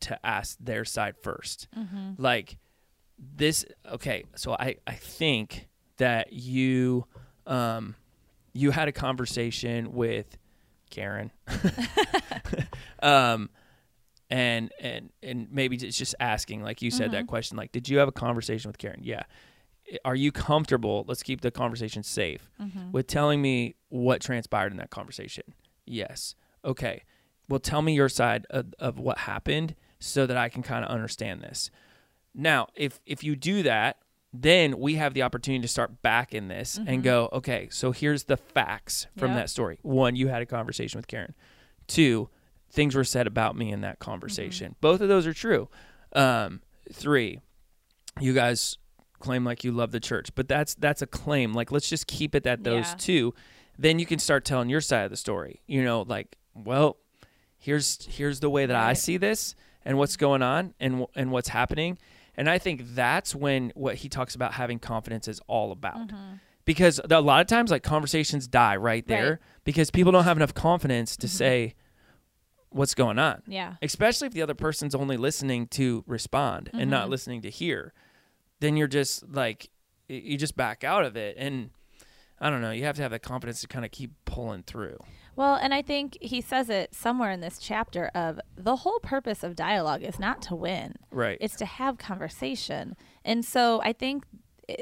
[0.00, 2.22] to ask their side first Mm-hmm.
[2.22, 2.58] like
[3.18, 5.68] this okay so i i think
[5.98, 7.06] that you
[7.46, 7.94] um
[8.52, 10.36] you had a conversation with
[10.90, 11.30] karen
[13.02, 13.50] um
[14.30, 17.28] and and and maybe it's just asking like you said that Mhm.
[17.28, 19.22] question like did you have a conversation with karen yeah
[20.04, 22.90] are you comfortable let's keep the conversation safe Mm-hmm.
[22.92, 25.44] with telling me what transpired in that conversation.
[25.86, 26.34] Yes.
[26.64, 27.02] Okay.
[27.48, 30.90] Well, tell me your side of, of what happened so that I can kind of
[30.90, 31.70] understand this.
[32.34, 33.98] Now, if if you do that,
[34.32, 37.04] then we have the opportunity to start back in this and Mhm.
[37.04, 39.40] go, okay, so here's the facts from Yep.
[39.40, 39.78] that story.
[39.82, 41.34] One, you had a conversation with Karen.
[41.86, 42.28] Two,
[42.70, 44.74] things were said about me in that conversation.
[44.80, 45.68] Both of those are true.
[46.14, 47.38] Um, three,
[48.20, 48.78] you guys
[49.20, 51.52] claim like you love the church, but that's that's a claim.
[51.52, 52.94] Like let's just keep it at those Yeah.
[52.98, 53.34] two.
[53.78, 55.62] Then you can start telling your side of the story.
[55.66, 56.96] You know, like, well,
[57.64, 59.54] here's here's the way that I see this
[59.84, 61.98] and what's going on and and what's happening.
[62.36, 66.08] And I think that's when what he talks about having confidence is all about.
[66.08, 66.34] Mm-hmm.
[66.64, 69.38] Because a lot of times like conversations die right there Right.
[69.64, 71.30] because people don't have enough confidence to Mhm.
[71.30, 71.74] say
[72.70, 73.74] what's going on Yeah.
[73.82, 77.10] especially if the other person's only listening to respond and not Mhm.
[77.10, 77.92] listening to hear
[78.60, 79.70] then you're just like
[80.08, 81.70] you just back out of it and
[82.40, 84.98] i don't know you have to have the confidence to kind of keep pulling through
[85.36, 89.42] Well, and I think he says it somewhere in this chapter of the whole purpose
[89.42, 90.94] of dialogue is not to win.
[91.10, 92.96] right It's to have conversation.
[93.24, 94.24] And so I think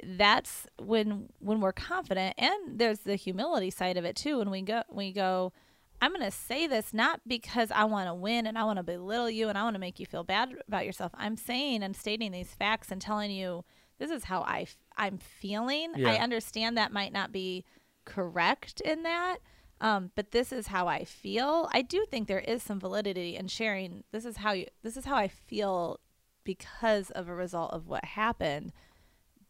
[0.05, 4.63] that's when when we're confident and there's the humility side of it too when we
[4.63, 5.53] go we go
[6.01, 8.83] I'm going to say this not because I want to win and I want to
[8.83, 11.13] belittle you and I want to make you feel bad about yourself.
[11.15, 13.65] I'm saying and stating these facts and telling you
[14.01, 15.93] this is how I f- I'm feeling.
[15.97, 16.11] Yeah.
[16.11, 17.65] I understand that might not be
[18.05, 19.39] correct in that.
[19.83, 21.69] Um, but this is how I feel.
[21.73, 24.05] I do think there is some validity in sharing.
[24.13, 24.67] This is how you.
[24.83, 25.99] This is how I feel
[26.45, 28.73] because of a result of what happened.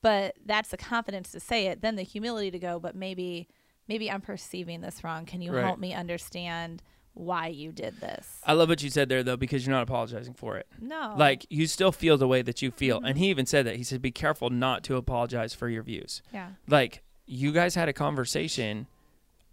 [0.01, 1.83] But that's the confidence to say it.
[1.83, 2.81] Then the humility to go.
[2.81, 3.47] But maybe,
[3.89, 5.27] maybe I'm perceiving this wrong.
[5.27, 5.65] Can you Right.
[5.65, 6.83] help me understand
[7.15, 8.41] why you did this?
[8.47, 11.15] i love what you said there though because you're not apologizing for it no.
[11.19, 13.09] like you still feel the way that you feel Mhm.
[13.11, 16.23] and he even said that he said be careful not to apologize for your views
[16.33, 16.53] yeah.
[16.69, 18.87] like you guys had a conversation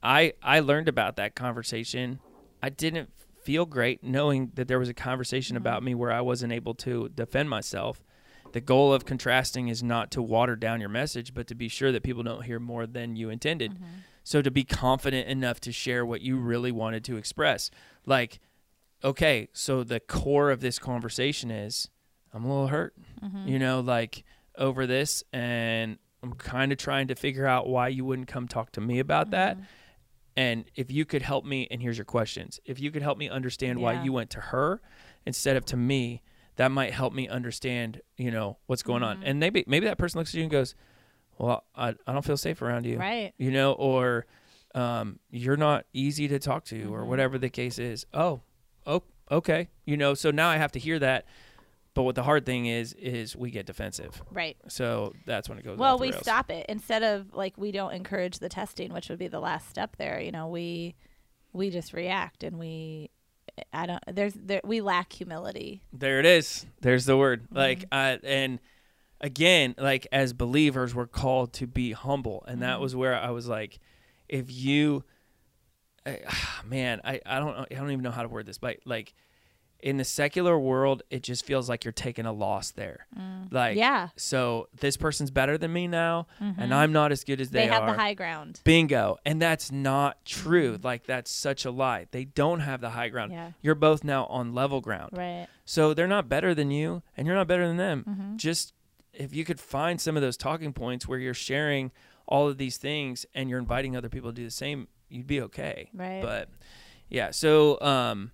[0.03, 2.19] i i learned about that conversation
[2.63, 3.09] i didn't
[3.43, 5.59] feel great knowing that there was a conversation Mhm.
[5.59, 8.03] about me where i wasn't able to defend myself
[8.51, 11.91] the goal of contrasting is not to water down your message but to be sure
[11.91, 13.85] that people don't hear more than you intended Mhm.
[14.23, 17.69] so to be confident enough to share what you really wanted to express
[18.05, 18.39] like
[19.01, 21.89] okay, so the core of this conversation is
[22.33, 22.95] I'm a little hurt,
[23.47, 24.23] you know, like
[24.57, 28.73] over this, and I'm kind of trying to figure out why you wouldn't come talk
[28.73, 29.57] to me about that.
[30.37, 33.29] And if you could help me, and here's your questions if you could help me
[33.29, 34.03] understand why Yeah.
[34.03, 34.81] you went to her
[35.25, 36.21] instead of to me,
[36.55, 39.21] that might help me understand, you know, what's going Mm-hmm.
[39.21, 39.23] on.
[39.23, 40.75] And maybe maybe that person looks at you and goes,
[41.37, 43.33] Well, I, I don't feel safe around you Right.
[43.37, 44.25] you know, or
[44.75, 47.09] um, you're not easy to talk to, or Mm-hmm.
[47.09, 48.05] whatever the case is.
[48.13, 48.41] Oh,
[48.85, 50.13] oh, okay, you know.
[50.13, 51.25] So now I have to hear that.
[51.95, 54.21] But what the hard thing is, is we get defensive.
[54.31, 54.55] Right.
[54.67, 55.77] So that's when it goes.
[55.77, 56.21] Well, we rails.
[56.23, 59.69] stop it instead of like we don't encourage the testing, which would be the last
[59.69, 60.21] step there.
[60.21, 60.95] You know, we
[61.51, 63.09] we just react and we
[63.73, 65.81] I don't there's there we lack humility.
[65.91, 66.65] There it is.
[66.81, 67.45] There's the word.
[67.45, 67.57] Mm-hmm.
[67.57, 68.59] Like, I, and
[69.19, 72.61] again, like as believers, we're called to be humble, and Mm-hmm.
[72.61, 73.79] that was where I was like,
[74.29, 75.03] if you,
[76.05, 76.19] I,
[76.65, 79.13] man, I, I don't, I don't even know how to word this, but like,
[79.81, 83.07] in the secular world, it just feels like you're taking a loss there.
[83.51, 83.75] Like, Mm.
[83.77, 84.05] Yeah.
[84.07, 84.11] Mm-hmm.
[84.17, 87.67] So this person's better than me now, and I'm not as good as they, They,
[87.67, 87.91] have are.
[87.93, 88.59] the high ground.
[88.63, 89.17] Bingo.
[89.25, 90.77] And that's not true.
[90.83, 92.07] Like that's such a lie.
[92.11, 93.31] They don't have the high ground.
[93.31, 93.51] Yeah.
[93.61, 95.11] You're both now on level ground.
[95.17, 95.47] Right.
[95.65, 98.05] So they're not better than you and you're not better than them.
[98.07, 98.35] Mm-hmm.
[98.37, 98.73] Just
[99.13, 101.91] if you could find some of those talking points where you're sharing
[102.27, 105.41] all of these things and you're inviting other people to do the same, you'd be
[105.41, 105.89] okay.
[105.93, 106.21] Right.
[106.21, 106.49] But
[107.09, 108.31] yeah, so um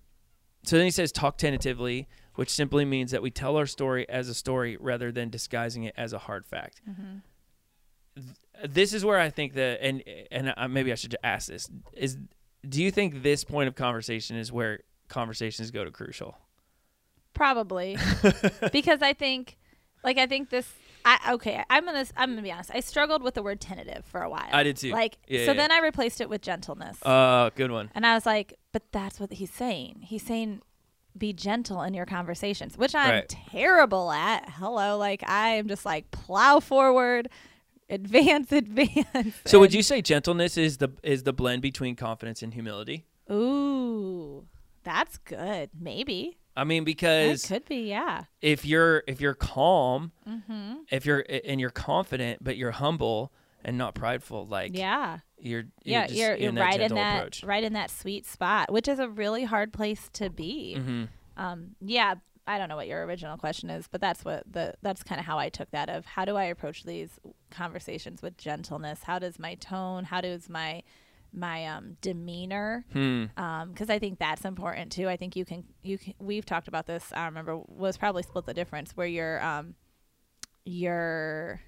[0.66, 4.28] so then he says talk tentatively, which simply means that we tell our story as
[4.28, 6.82] a story rather than disguising it as a hard fact.
[8.14, 8.26] Th-
[8.68, 12.18] This is where I think that and and uh, maybe I should ask this is
[12.68, 16.36] do you think this point of conversation is where conversations go to crucial?
[17.34, 17.96] Probably.
[18.72, 19.56] because I think
[20.02, 20.72] like I think this
[21.06, 22.70] I okay, I'm gonna I'm gonna be honest.
[22.74, 24.48] I struggled with the word tentative for a while.
[24.52, 24.90] I did too.
[24.90, 25.56] Like Yeah, so yeah.
[25.56, 26.98] then I replaced it with gentleness.
[27.02, 27.90] Uh, good one.
[27.94, 30.00] And I was like, but that's what he's saying.
[30.02, 30.62] He's saying
[31.16, 33.28] be gentle in your conversations, which I'm Right.
[33.28, 34.50] terrible at.
[34.50, 37.28] Hello, like I am just like plow forward,
[37.88, 39.34] advance, advance.
[39.46, 43.06] So would you say gentleness is the is the blend between confidence and humility?
[43.30, 44.44] Ooh,
[44.82, 45.70] that's good.
[45.78, 47.88] Maybe I mean, because it could be.
[47.88, 48.24] Yeah.
[48.40, 50.74] if you're if you're calm, Mm-hmm.
[50.90, 53.32] if you're and you're confident, but you're humble
[53.64, 55.18] and not prideful, like Yeah.
[55.38, 56.06] you're, you're yeah.
[56.06, 57.44] just You're, you're that right in that approach.
[57.44, 60.74] right in that sweet spot, which is a really hard place to be.
[60.76, 61.04] hmm
[61.36, 61.76] Um.
[61.80, 62.14] Yeah.
[62.48, 65.26] I don't know what your original question is, but that's what the that's kind of
[65.26, 67.18] how I took that of how do I approach these
[67.50, 69.02] conversations with gentleness?
[69.02, 70.04] How does my tone?
[70.04, 70.84] How does my
[71.36, 73.24] my um demeanor Hmm.
[73.36, 76.66] um because i think that's important too i think you can you can we've talked
[76.66, 79.74] about this i remember was probably split the difference where your um
[80.64, 81.60] your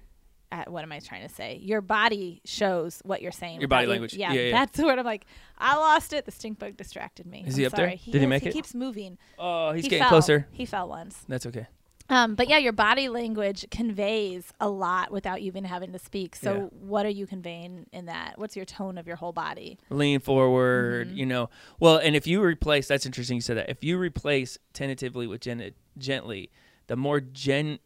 [0.51, 3.85] uh, what am i trying to say your body shows what you're saying Your body
[3.85, 4.13] you- language.
[4.15, 4.51] yeah, Yeah, yeah.
[4.51, 5.25] that's what i'm like
[5.57, 7.87] i lost it the stink bug distracted me Is I'm he up there?
[7.87, 8.01] sorry.
[8.05, 8.27] Did he is.
[8.27, 8.53] make he it?
[8.53, 10.09] keeps moving Oh, he's he getting fell.
[10.09, 10.47] closer.
[10.51, 11.67] he fell once That's okay.
[12.09, 16.35] Um, but yeah, your body language conveys a lot without even having to speak.
[16.35, 16.61] So, Yeah.
[16.87, 18.33] what are you conveying in that?
[18.37, 19.77] What's your tone of your whole body?
[19.89, 21.17] Lean forward, Mm-hmm.
[21.17, 21.49] you know.
[21.79, 23.35] Well, and if you replace, that's interesting.
[23.37, 23.69] You said that.
[23.69, 26.49] If you replace tentatively with gen- gently,
[26.87, 27.79] the more gen.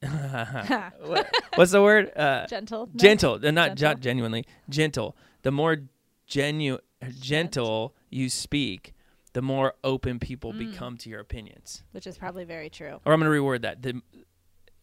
[0.00, 2.12] what, what's the word?
[2.16, 3.94] Uh, Gentle, gentle, uh, not Gentle.
[3.94, 5.16] gen- genuinely gentle.
[5.42, 5.78] The more
[6.26, 6.78] genu-
[7.20, 8.94] gentle you speak,
[9.38, 10.58] the more open people Mm.
[10.70, 11.84] become to your opinions.
[11.92, 12.96] which is probably very true.
[13.04, 13.82] Or I'm going to reword that.
[13.82, 14.02] The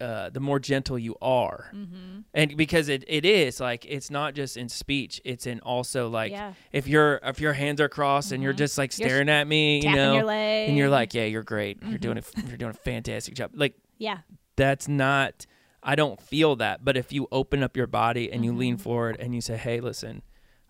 [0.01, 2.19] uh, the more gentle you are, Mm-hmm.
[2.33, 6.31] and because it, it is like it's not just in speech; it's in also like
[6.31, 6.53] Yeah.
[6.73, 9.81] if your if your hands are crossed and you're just like You're staring at me,
[9.81, 12.81] you know, your and you're like, yeah, you're great, you're doing it, you're doing a
[12.91, 13.51] fantastic job.
[13.53, 14.19] Like yeah,
[14.57, 15.45] that's not
[15.81, 16.83] I don't feel that.
[16.83, 18.59] But if you open up your body and you Mm-hmm.
[18.59, 20.23] lean forward and you say, "Hey, listen,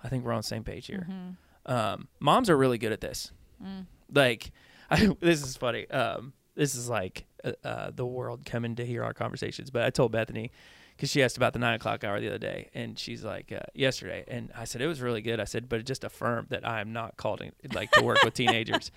[0.04, 1.72] I think we're on the same page here." Mm-hmm.
[1.74, 3.32] Um, moms are really good at this.
[3.64, 3.86] Mm.
[4.14, 4.52] Like,
[4.90, 5.90] I, this is funny.
[5.90, 9.70] Um, this is like uh, uh, the world coming to hear our conversations.
[9.70, 10.52] But I told Bethany
[10.96, 13.60] because she asked about the nine o'clock hour the other day, and she's like, uh,
[13.74, 15.40] yesterday, and I said it was really good.
[15.42, 18.24] I said, but it just affirmed that I am not called in, like to work
[18.24, 18.92] with teenagers.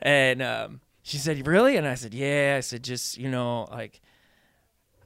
[0.00, 1.76] And um, she said, really?
[1.76, 2.54] And I said, yeah.
[2.56, 4.00] I said, just you know, like.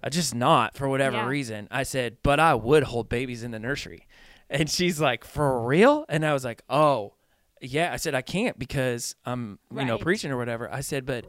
[0.02, 1.26] I just not for whatever Yeah.
[1.26, 1.66] reason.
[1.70, 4.06] I said, but I would hold babies in the nursery.
[4.48, 6.04] And she's like, for real?
[6.08, 7.14] And I was like, oh,
[7.60, 7.92] yeah.
[7.92, 10.72] I said, I can't because I'm, you know, preaching or whatever.
[10.72, 11.26] I said, but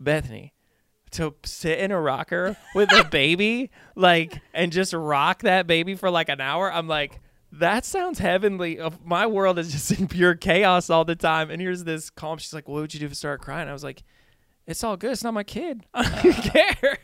[0.00, 0.52] Bethany,
[1.12, 6.10] to sit in a rocker with a baby, like, and just rock that baby for
[6.10, 7.20] like an hour, I'm like,
[7.52, 8.80] that sounds heavenly.
[9.04, 11.50] My world is just in pure chaos all the time.
[11.50, 12.38] And here's this calm.
[12.38, 13.68] She's like, what would you do if I start crying?
[13.68, 14.02] I was like,
[14.66, 15.12] it's all good.
[15.12, 15.84] It's not my kid.
[15.94, 16.50] I don't uh-huh.
[16.50, 16.98] care.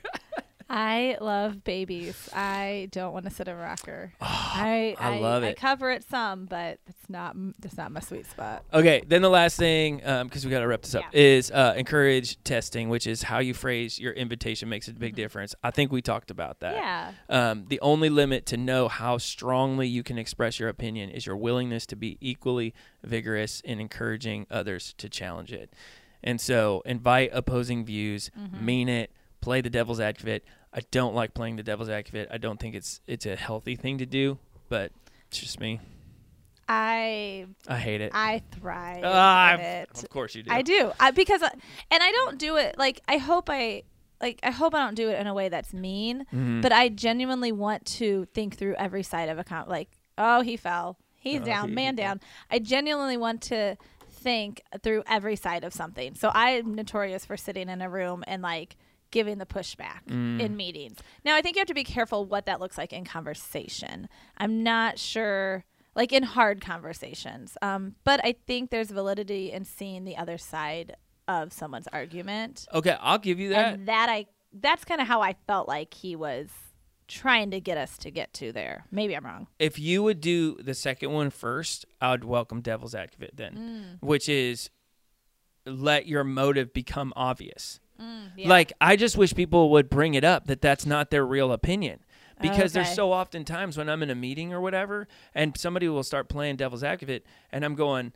[0.73, 2.29] I love babies.
[2.33, 4.13] I don't want to sit in a rocker.
[4.21, 8.63] I, I love I cover it some, but it's not that's not my sweet spot.
[8.73, 11.21] Okay, then the last thing, because we got to wrap this up, Yeah.
[11.21, 15.57] is uh, encourage testing, which is how you phrase your invitation makes a big difference.
[15.65, 16.75] I think we talked about that.
[16.77, 17.13] Yeah.
[17.29, 21.37] Um, the only limit to know how strongly you can express your opinion is your
[21.37, 25.73] willingness to be equally vigorous in encouraging others to challenge it.
[26.23, 29.11] And so, invite opposing views, mean it,
[29.41, 30.45] play the devil's advocate.
[30.73, 32.29] I don't like playing the devil's advocate.
[32.31, 34.93] I don't think it's it's a healthy thing to do, but
[35.29, 35.81] it's just me.
[36.69, 38.13] I I hate it.
[38.15, 40.03] I thrive in it.
[40.05, 40.51] of course you do.
[40.53, 40.93] I do.
[41.01, 41.51] I, because I,
[41.91, 43.83] and I don't do it like I hope I
[44.21, 46.63] like I hope I don't do it in a way that's mean, Mhm.
[46.63, 50.57] but I genuinely want to think through every side of a con like oh he
[50.57, 50.97] fell.
[51.17, 52.21] He's Oh, down, he- man he down.
[52.51, 53.77] I genuinely want to
[54.09, 56.15] think through every side of something.
[56.15, 58.77] So I'm notorious for sitting in a room and like
[59.11, 60.41] giving the pushback Mm.
[60.41, 60.99] in meetings.
[61.25, 64.09] Now I think you have to be careful what that looks like in conversation.
[64.37, 65.65] I'm not sure
[65.97, 67.57] like in hard conversations.
[67.63, 70.95] Um, but I think there's validity in seeing the other side
[71.27, 72.67] of someone's argument.
[72.73, 73.75] Okay, I'll give you that.
[73.75, 76.49] And that I that's kind of how I felt like he was
[77.09, 78.85] trying to get us to get to there.
[78.93, 79.49] Maybe I'm wrong.
[79.59, 84.07] if you would do the second one first, I would welcome devil's advocate then, Mm.
[84.07, 84.71] which is
[85.67, 87.81] let your motive become obvious.
[88.01, 88.49] Mm, yeah.
[88.49, 92.01] Like I just wish people would bring it up that that's not their real opinion.
[92.03, 92.95] Oh, because there's Okay.
[92.95, 96.57] so often times when I'm in a meeting or whatever and somebody will start playing
[96.57, 98.13] devil's advocate and I'm going,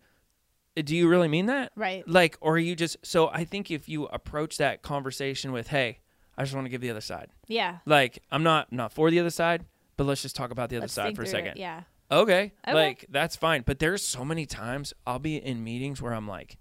[0.78, 2.06] uh, "Do you really mean that?" Right.
[2.08, 5.98] Like or are you just so I think if you approach that conversation with, "Hey,
[6.38, 7.78] I just want to give the other side." Yeah.
[7.84, 9.66] Like, I'm not not for the other side,
[9.98, 11.44] but let's just talk about the other Let's side for a through it.
[11.44, 11.58] second.
[11.58, 11.82] Yeah.
[12.10, 12.52] Okay.
[12.66, 12.72] Okay.
[12.74, 13.62] Like that's fine.
[13.66, 16.56] But there's so many times I'll be in meetings where I'm like,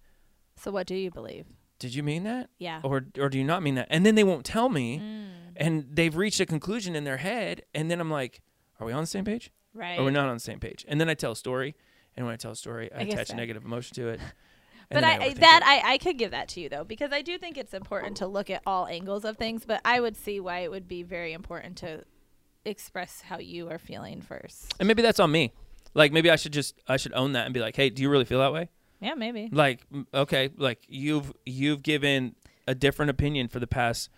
[0.57, 1.45] So what do you believe?
[1.83, 2.79] "Did you mean that?" Yeah.
[2.83, 3.87] Or or do you not mean that?
[3.89, 5.27] And then they won't tell me, Mm.
[5.57, 8.41] and they've reached a conclusion in their head, and then I'm like,
[8.79, 9.51] "Are we on the same page?
[9.73, 9.99] Right.
[9.99, 11.75] Or we're not on the same page?" And then I tell a story,
[12.15, 13.33] and when I tell a story, I, I attach so.
[13.33, 14.19] a negative emotion to it.
[14.91, 15.61] But I, I that.
[15.65, 18.27] I, I could give that to you though because I do think it's important to
[18.27, 19.65] look at all angles of things.
[19.65, 22.03] But I would see why it would be very important to
[22.65, 24.73] express how you are feeling first.
[24.79, 25.51] and maybe that's on me.
[25.95, 28.09] Like maybe I should just I should own that and be like, "Hey, do you
[28.09, 28.69] really feel that way?"
[29.03, 29.49] Yeah, maybe.
[29.51, 29.81] like
[30.13, 32.35] okay like you've you've given
[32.67, 34.09] a different opinion for the past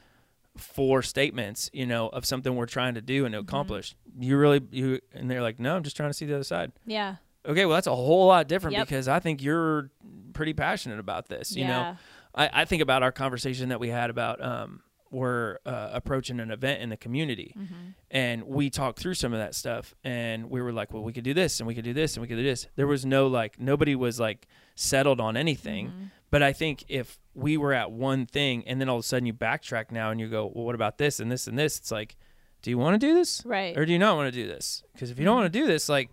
[0.58, 4.62] four statements you know of something we're trying to do and to accomplish you really
[4.72, 7.16] you and they're like no i'm just trying to see the other side Yeah.
[7.46, 8.88] okay well that's a whole lot different Yep.
[8.88, 9.90] because i think you're
[10.34, 11.96] pretty passionate about this you know Yeah.
[12.36, 14.82] I, I think about our conversation that we had about um
[15.16, 17.56] we're uh, approaching an event in the community.
[17.58, 17.76] Mm-hmm.
[18.12, 21.24] and we talked through some of that stuff and we were like well we could
[21.24, 22.68] do this and we could do this and we could do this.
[22.76, 25.88] There was no like nobody was like settled on anything.
[25.88, 26.04] Mm-hmm.
[26.30, 29.26] but i think if we were at one thing and then all of a sudden
[29.26, 31.78] you backtrack now and you go well what about this and this and this?
[31.78, 32.18] It's like
[32.62, 33.44] do you want to do this?
[33.46, 33.78] Right.
[33.78, 34.84] or do you not want to do this?
[34.94, 36.10] Because if you don't want to do this like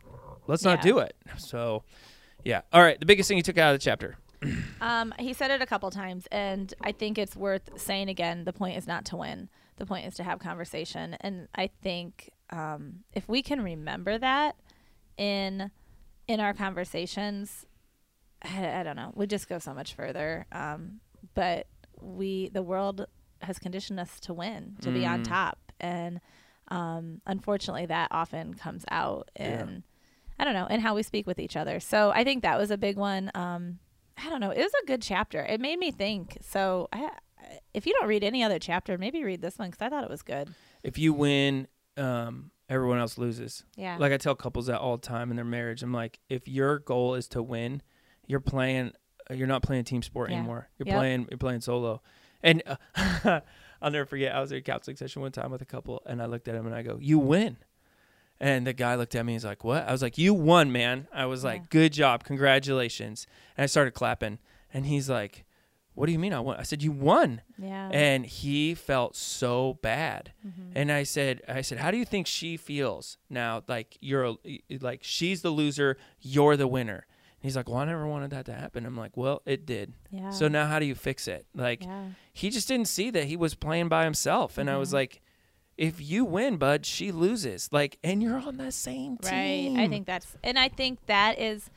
[0.47, 1.17] let's not do it.
[1.39, 1.83] So
[2.45, 2.63] yeah.
[2.73, 2.99] All right.
[2.99, 4.17] The biggest thing you took out of the chapter
[4.81, 8.43] Um, he said it a couple times, and I think it's worth saying again.
[8.45, 9.49] The point is not to win.
[9.77, 14.57] The point is to have conversation, and I think um, if we can remember that
[15.17, 15.71] in
[16.27, 17.65] in our conversations,
[18.43, 20.47] I, I don't know, we just go so much further.
[20.51, 20.99] Um,
[21.35, 21.69] but
[22.01, 23.07] we, the world,
[23.43, 25.29] has conditioned us to win, to be on Mm.
[25.29, 26.21] top, and
[26.69, 29.61] um, unfortunately, that often comes out Yeah.
[29.63, 29.85] in
[30.41, 31.79] I don't know, and how we speak with each other.
[31.79, 33.31] So I think that was a big one.
[33.35, 33.79] Um,
[34.25, 34.51] I don't know.
[34.51, 35.41] It was a good chapter.
[35.41, 36.39] It made me think.
[36.43, 37.11] So I,
[37.75, 40.11] if you don't read any other chapter, maybe read this one because I thought it
[40.11, 40.55] was good.
[40.83, 41.67] if you win
[41.99, 43.99] um everyone else loses Yeah.
[43.99, 45.83] like I tell couples that all the time in their marriage.
[45.83, 47.83] I'm like, if your goal is to win,
[48.27, 48.93] you're playing.
[49.31, 50.39] uh, You're not playing team sport Yeah.
[50.39, 50.69] anymore.
[50.79, 50.97] You're Yep.
[50.97, 51.27] playing.
[51.31, 52.01] You're playing solo.
[52.43, 52.77] And uh,
[53.83, 54.35] I'll never forget.
[54.35, 56.55] I was at a counseling session one time with a couple, and I looked at
[56.55, 57.57] him and I go, "You win."
[58.41, 59.35] And the guy looked at me.
[59.35, 63.27] He's like, "What?" I was like, "You won, man." I was like, "Good job, congratulations!"
[63.57, 64.39] And I started clapping.
[64.75, 65.45] And he's like,
[65.95, 67.89] "What do you mean I won?" I said, "You won." yeah.
[67.93, 70.73] and he felt so bad Mhm.
[70.75, 74.35] and i said i said how do you think she feels now like you're a,
[74.81, 78.47] like she's the loser you're the winner and he's like well i never wanted that
[78.47, 80.31] to happen i'm like well it did yeah.
[80.31, 82.07] so now how do you fix it like yeah.
[82.33, 85.21] he just didn't see that he was playing by himself and i was like
[85.79, 89.75] if you win bud she loses like and you're on the same team.
[89.77, 89.85] Right.
[89.85, 91.71] I think that's, and I think that is,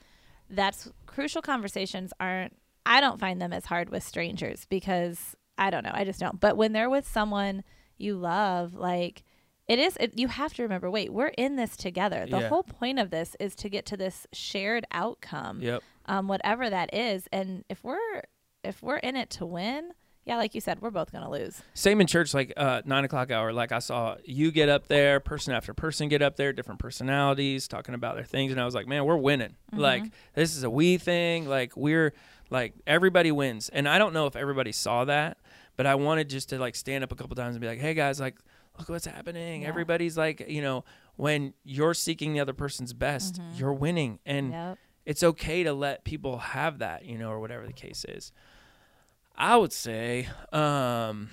[0.50, 5.84] that's crucial conversations aren't, I don't find them as hard with strangers because I don't
[5.84, 5.92] know.
[5.94, 6.40] I just don't.
[6.40, 7.64] But when they're with someone
[7.98, 9.24] you love, like,
[9.68, 12.28] it is, it, you have to remember wait, we're in this together.
[12.30, 12.50] The Yeah.
[12.50, 15.62] whole point of this is to get to this shared outcome.
[15.62, 17.28] yep um, whatever that is.
[17.32, 18.22] And if we're
[18.64, 19.92] if we're in it to win,
[20.26, 21.62] yeah, like you said, we're both gonna lose.
[21.74, 23.54] Same in church, like uh, nine o'clock hour.
[23.54, 27.68] Like I saw you get up there, person after person get up there, different personalities
[27.68, 29.56] talking about their things, and I was like, man, we're winning.
[29.72, 30.04] Like
[30.34, 31.48] this is a we thing.
[31.48, 32.14] Like we're
[32.50, 35.38] like everybody wins, and I don't know if everybody saw that,
[35.78, 37.94] but I wanted just to like stand up a couple times and be like, hey
[37.94, 38.36] guys, like
[38.80, 39.62] look what's happening.
[39.62, 39.68] Yeah.
[39.70, 40.84] Everybody's like, you know,
[41.16, 44.78] when you're seeking the other person's best, you're winning, and Yep.
[45.06, 48.32] it's okay to let people have that, you know, or whatever the case is.
[49.38, 51.30] I would say, um,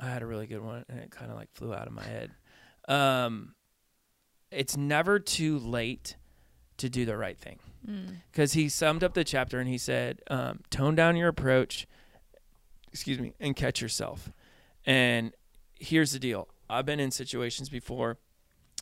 [0.00, 2.04] I had a really good one, and it kind of like flew out of my
[2.04, 2.30] head.
[2.88, 3.54] Um,
[4.50, 6.16] it's never too late
[6.78, 7.58] to do the right thing,
[8.30, 11.86] because he summed up the chapter and he said, um, "Tone down your approach,
[12.92, 14.30] excuse me, and catch yourself."
[14.84, 15.32] And
[15.78, 18.18] here's the deal: I've been in situations before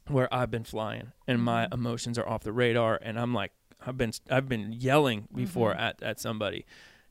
[0.08, 3.52] where I've been flying and my emotions are off the radar, and I'm like,
[3.86, 6.66] I've been I've been yelling before at at somebody,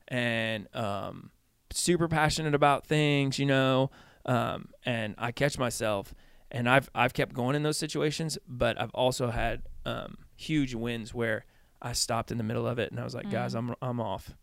[0.08, 1.30] and um,
[1.70, 3.90] super passionate about things, you know,
[4.26, 6.14] um, and I catch myself,
[6.50, 11.12] and I've I've kept going in those situations, but I've also had um, huge wins
[11.14, 11.44] where
[11.82, 14.34] I stopped in the middle of it and I was like, guys, I'm I'm off.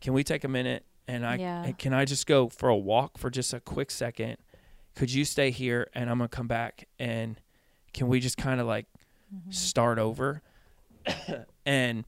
[0.00, 1.62] Can we take a minute and I Yeah.
[1.64, 4.36] and can I just go for a walk for just a quick second?
[4.94, 7.40] Could you stay here and I'm gonna come back and
[7.94, 8.86] can we just kind of like
[9.50, 10.42] start over?
[11.66, 12.04] and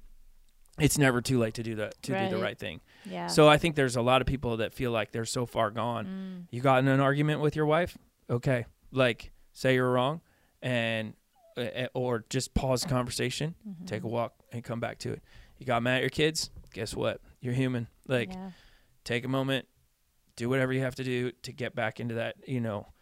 [0.79, 2.43] it's never too late to do the to do the Right.
[2.43, 2.81] right thing.
[3.11, 3.27] Yeah.
[3.27, 6.07] So I think there's a lot of people that feel like they're so far gone.
[6.07, 6.47] Mm.
[6.51, 7.97] You got in an argument with your wife?
[8.31, 8.67] Okay.
[8.93, 10.21] Like say you're wrong
[10.63, 11.15] and
[11.57, 13.85] uh, or just pause the conversation, Mm-hmm.
[13.85, 15.23] take a walk and come back to it.
[15.59, 16.51] You got mad at your kids?
[16.73, 17.21] Guess what?
[17.41, 17.87] You're human.
[18.09, 18.51] Like yeah.
[19.05, 19.67] take a moment,
[20.37, 22.93] do whatever you have to do to get back into that, you know, eh,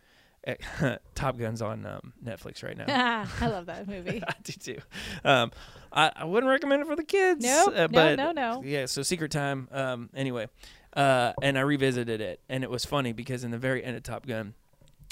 [1.14, 2.86] Top Gun's on um, Netflix right now.
[3.40, 4.22] I love that movie.
[4.26, 4.78] I do too.
[5.24, 5.52] Um,
[5.92, 7.44] I, I wouldn't recommend it for the kids.
[7.44, 7.68] Nope.
[7.68, 8.62] uh, No, but no, no.
[8.64, 9.68] Yeah, so Secret Time.
[9.70, 10.48] Um, anyway,
[10.96, 14.02] uh, and I revisited it, and it was funny because in the very end of
[14.02, 14.54] Top Gun,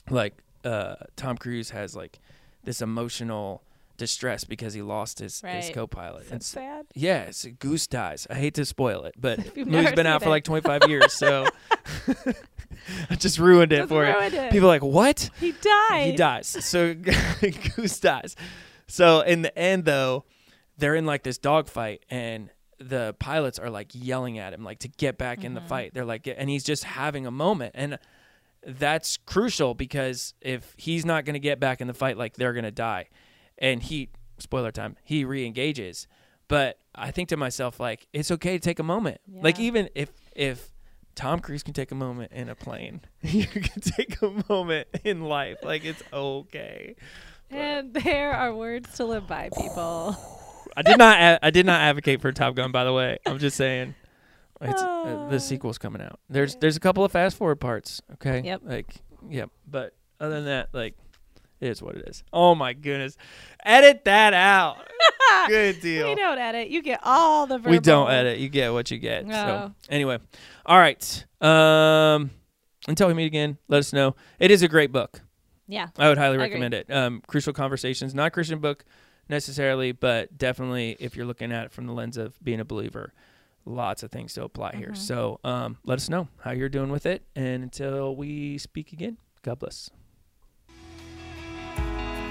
[0.09, 2.19] like uh, Tom Cruise has like
[2.65, 3.63] this emotional
[3.99, 6.25] distress because he lost his, his co-pilot.
[6.27, 6.87] So And s- sad.
[6.95, 8.27] yeah, Goose dies.
[8.31, 11.47] I hate to spoil it, but movie's been out seen for like 25 years, so
[13.09, 14.41] I just ruined it Just for ruined you.
[14.41, 14.53] it.
[14.53, 16.11] People are like, "What?" He dies.
[16.11, 16.47] He dies.
[16.47, 16.95] So
[17.77, 18.37] Goose dies.
[18.87, 20.25] So in the end, though,
[20.79, 24.89] they're in like this dogfight, and the pilots are like yelling at him, like to
[24.89, 25.69] get back in the mm-hmm.
[25.69, 25.95] fight.
[25.95, 27.99] They're like, and he's just having a moment, and
[28.67, 32.53] that's crucial because if he's not going to get back in the fight, like they're
[32.53, 33.09] going to die.
[33.59, 36.07] And he, spoiler time, he re-engages.
[36.49, 39.21] But I think to myself, like, it's okay to take a moment.
[39.33, 40.73] Like even if if
[41.21, 45.21] Tom Cruise can take a moment in a plane, you can take a moment in
[45.21, 45.59] life.
[45.63, 46.97] Like it's okay.
[47.51, 50.17] And there are words to live by, people.
[50.77, 51.21] I did not.
[51.21, 52.73] a- I did not advocate for Top Gun.
[52.73, 53.95] By the way, I'm just saying.
[54.63, 56.21] It's uh, the sequel's coming out.
[56.29, 58.01] There's there's a couple of fast forward parts.
[58.15, 58.43] Okay.
[58.45, 58.61] Yep.
[58.65, 58.95] Like
[59.29, 59.51] yep.
[59.67, 60.95] But other than that, like
[61.61, 62.23] it is what it is.
[62.33, 63.17] Oh my goodness,
[63.65, 64.77] edit that out.
[65.49, 66.09] Good deal.
[66.09, 66.69] We don't edit.
[66.69, 67.73] You get all the verbal.
[67.73, 68.39] We don't edit.
[68.39, 69.27] You get what you get.
[69.29, 70.19] So anyway,
[70.67, 71.25] all right.
[71.41, 72.31] Um,
[72.89, 74.17] until we meet again, let us know.
[74.39, 75.21] It is a great book.
[75.69, 75.89] Yeah.
[75.99, 76.49] I would highly I agree.
[76.49, 76.93] recommend it.
[76.93, 78.85] Um, Crucial Conversations, not a Christian book
[79.29, 83.13] necessarily, but definitely if you're looking at it from the lens of being a believer,
[83.65, 84.89] lots of things to apply here.
[84.89, 84.97] Mm-hmm.
[84.97, 87.23] So um, let us know how you're doing with it.
[87.37, 89.91] And until we speak again, God bless.